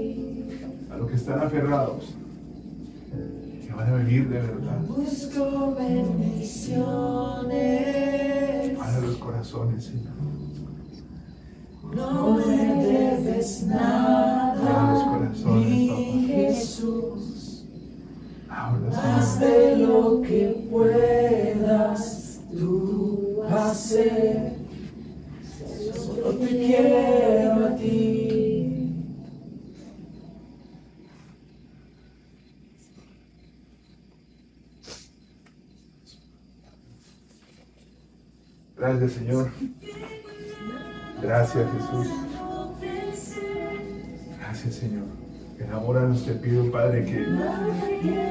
[0.92, 2.14] a los que están aferrados,
[3.66, 4.78] que van a vivir de verdad.
[8.78, 10.21] Para los corazones, Señor.
[11.94, 14.94] No me debes nada,
[15.44, 16.26] mi.
[16.26, 17.64] Jesús,
[18.48, 24.54] más de lo que puedas tú hacer.
[25.94, 28.32] Solo te quiero a ti.
[38.76, 39.50] Gracias, Señor.
[41.22, 42.08] Gracias, Jesús.
[44.38, 45.04] Gracias, Señor.
[45.58, 47.24] Enamóranos, te pido, Padre, que,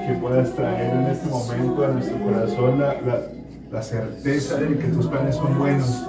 [0.07, 3.21] que puedas traer en este momento a nuestro corazón la, la-
[3.71, 6.05] la certeza de que tus planes son buenos.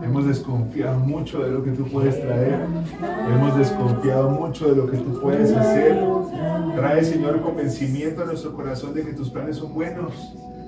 [0.00, 2.60] Hemos desconfiado mucho de lo que tú puedes traer.
[3.34, 6.00] Hemos desconfiado mucho de lo que tú puedes hacer.
[6.76, 10.12] Trae, Señor, convencimiento a nuestro corazón de que tus planes son buenos.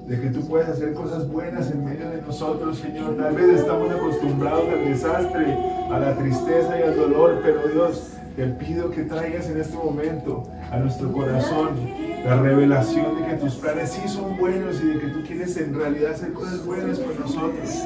[0.06, 3.16] De que tú puedes hacer cosas buenas en medio de nosotros, Señor.
[3.16, 5.56] Tal vez estamos acostumbrados al desastre,
[5.90, 10.44] a la tristeza y al dolor, pero Dios, te pido que traigas en este momento
[10.70, 11.70] a nuestro corazón
[12.24, 15.74] la revelación de que tus planes sí son buenos y de que tú quieres en
[15.74, 17.82] realidad hacer cosas buenas con nosotros.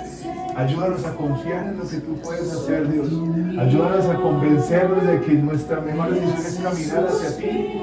[0.56, 3.08] Ayúdanos a confiar en lo que tú puedes hacer, Dios.
[3.58, 7.80] Ayúdanos a convencernos de que nuestra mejor decisión es caminar hacia ti.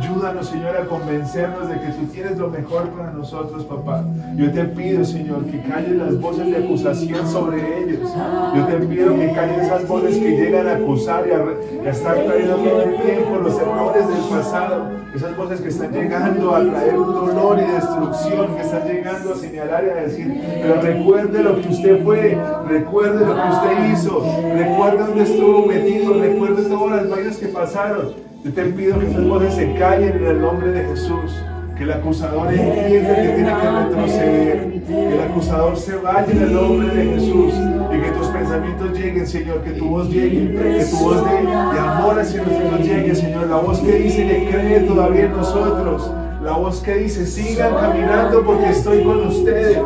[0.00, 4.02] Ayúdanos, Señor, a convencernos de que tú tienes lo mejor para nosotros, papá.
[4.34, 8.10] Yo te pido, Señor, que callen las voces de acusación sobre ellos.
[8.56, 12.56] Yo te pido que callen esas voces que llegan a acusar y a, estar trayendo
[12.56, 15.00] todo el tiempo los errores del pasado.
[15.14, 19.84] Esas voces que están llegando a traer dolor y destrucción, que están llegando a señalar
[19.84, 24.24] y a decir, pero recuerde lo que usted fue, recuerde lo que usted hizo,
[24.54, 28.29] recuerde dónde estuvo metido, recuerde todas las vainas que pasaron.
[28.42, 31.30] Yo te pido que esas voces se callen en el nombre de Jesús.
[31.76, 34.82] Que el acusador entienda que tiene que retroceder.
[34.86, 37.52] Que el acusador se vaya en el nombre de Jesús.
[37.94, 39.62] Y que tus pensamientos lleguen, Señor.
[39.62, 40.54] Que tu voz llegue.
[40.54, 43.46] Que tu voz de, amor hacia nosotros llegue, Señor.
[43.46, 46.10] La voz que dice que cree todavía en nosotros.
[46.42, 49.76] La voz que dice, sigan caminando porque estoy con ustedes.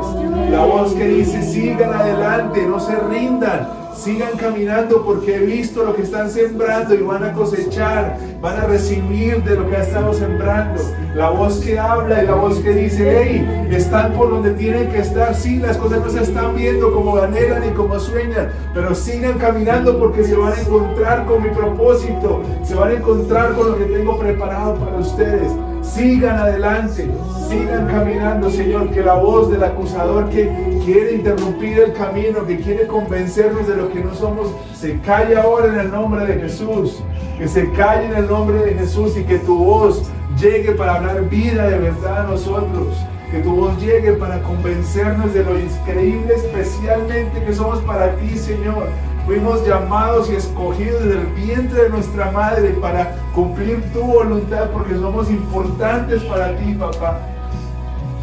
[0.51, 3.84] La voz que dice, sigan adelante, no se rindan.
[3.97, 8.67] Sigan caminando porque he visto lo que están sembrando y van a cosechar, van a
[8.67, 10.83] recibir de lo que estamos sembrando.
[11.15, 14.99] La voz que habla y la voz que dice, hey, están por donde tienen que
[14.99, 15.35] estar.
[15.35, 19.99] Sí, las cosas no se están viendo como anhelan ni como sueñan, pero sigan caminando
[19.99, 23.85] porque se van a encontrar con mi propósito, se van a encontrar con lo que
[23.85, 25.53] tengo preparado para ustedes.
[25.85, 27.09] Sigan adelante,
[27.49, 30.51] sigan caminando, Señor, que la voz del acusador que
[30.85, 35.69] quiere interrumpir el camino, que quiere convencernos de lo que no somos, se calle ahora
[35.69, 37.03] en el nombre de Jesús.
[37.39, 41.29] Que se calle en el nombre de Jesús y que tu voz llegue para hablar
[41.29, 42.97] vida de verdad a nosotros.
[43.31, 48.89] Que tu voz llegue para convencernos de lo increíble especialmente que somos para ti, Señor.
[49.27, 54.95] Fuimos llamados y escogidos desde el vientre de nuestra madre para cumplir tu voluntad porque
[54.95, 57.34] somos importantes para ti, papá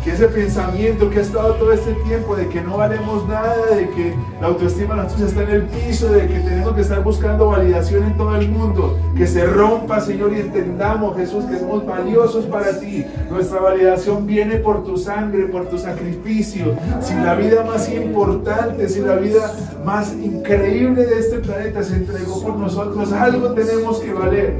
[0.03, 3.87] que ese pensamiento que ha estado todo este tiempo de que no valemos nada, de
[3.89, 7.47] que la autoestima de nosotros está en el piso, de que tenemos que estar buscando
[7.47, 12.45] validación en todo el mundo, que se rompa, Señor, y entendamos, Jesús, que somos valiosos
[12.45, 13.05] para ti.
[13.29, 16.75] Nuestra validación viene por tu sangre, por tu sacrificio.
[16.99, 19.53] Si la vida más importante, si la vida
[19.85, 24.55] más increíble de este planeta se entregó por nosotros, algo tenemos que valer.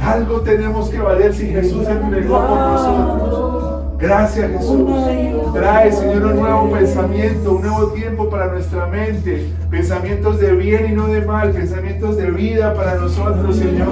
[0.00, 3.47] Algo tenemos que valer si Jesús entregó por nosotros.
[3.98, 4.88] Gracias Jesús.
[5.52, 9.50] Trae, Señor, un nuevo pensamiento, un nuevo tiempo para nuestra mente.
[9.70, 13.88] Pensamientos de bien y no de mal, pensamientos de vida para nosotros, Señor.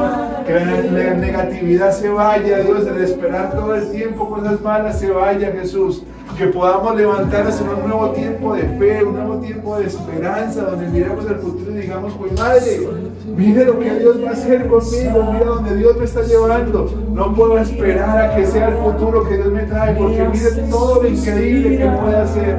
[0.47, 5.51] Que la, negatividad se vaya, Dios, de esperar todo el tiempo cosas malas se vaya,
[5.51, 6.05] Jesús.
[6.35, 10.89] Que podamos levantarnos en un nuevo tiempo de fe, un nuevo tiempo de esperanza, donde
[10.89, 12.89] miremos el futuro y digamos, pues madre,
[13.35, 16.91] mire lo que Dios va a hacer conmigo, mira donde Dios me está llevando.
[17.15, 21.03] No puedo esperar a que sea el futuro que Dios me trae, porque mire todo
[21.03, 22.59] lo increíble que puede hacer.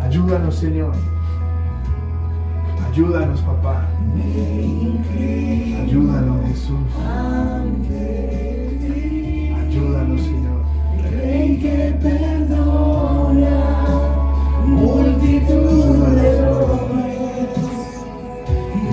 [0.00, 0.92] Ayúdanos, Señor.
[2.88, 3.82] Ayúdanos, papá.
[5.82, 6.78] Ayúdanos, Jesús.
[11.60, 13.56] Que perdona
[14.66, 17.58] multitud de errores,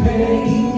[0.04, 0.71] me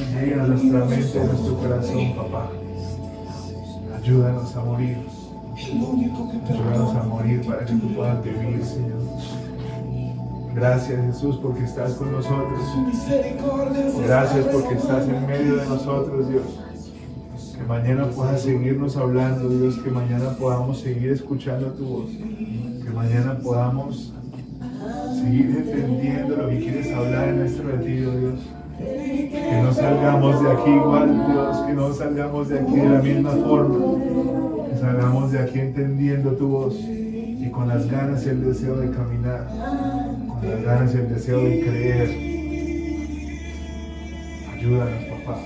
[0.00, 2.50] no de mal que lleguen a nuestra mente, nuestro corazón, papá.
[3.96, 4.96] Ayúdanos a morir.
[5.56, 9.00] Ayúdanos a morir para que tú puedas vivir, Señor.
[10.54, 12.60] Gracias Jesús porque estás con nosotros.
[14.06, 16.60] Gracias porque estás en medio de nosotros, Dios.
[17.56, 19.78] Que mañana puedas seguirnos hablando, Dios.
[19.78, 22.10] Que mañana podamos seguir escuchando tu voz.
[22.10, 24.12] Que mañana podamos
[25.14, 28.40] seguir entendiendo lo que quieres hablar en este retiro, Dios.
[28.84, 31.58] Que no salgamos de aquí igual, Dios.
[31.66, 34.02] Que no salgamos de aquí de la misma forma.
[34.68, 36.74] Que salgamos de aquí entendiendo tu voz
[37.44, 39.46] y con las ganas y el deseo de caminar,
[40.28, 42.08] con las ganas y el deseo de creer.
[44.54, 45.40] Ayúdanos, papá.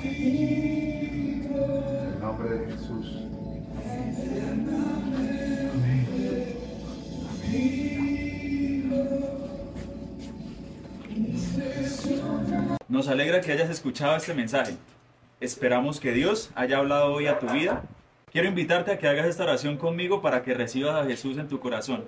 [12.88, 14.74] Nos alegra que hayas escuchado este mensaje.
[15.40, 17.84] Esperamos que Dios haya hablado hoy a tu vida.
[18.32, 21.60] Quiero invitarte a que hagas esta oración conmigo para que recibas a Jesús en tu
[21.60, 22.06] corazón.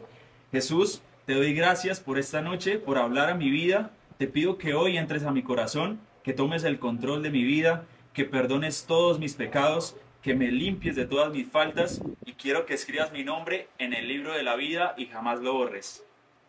[0.51, 3.91] Jesús, te doy gracias por esta noche, por hablar a mi vida.
[4.17, 7.85] Te pido que hoy entres a mi corazón, que tomes el control de mi vida,
[8.15, 12.73] que perdones todos mis pecados, que me limpies de todas mis faltas y quiero que
[12.73, 16.03] escribas mi nombre en el libro de la vida y jamás lo borres.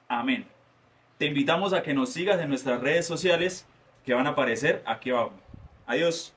[0.07, 0.45] Amén.
[1.17, 3.67] Te invitamos a que nos sigas en nuestras redes sociales
[4.03, 5.33] que van a aparecer aquí abajo.
[5.85, 6.33] Adiós.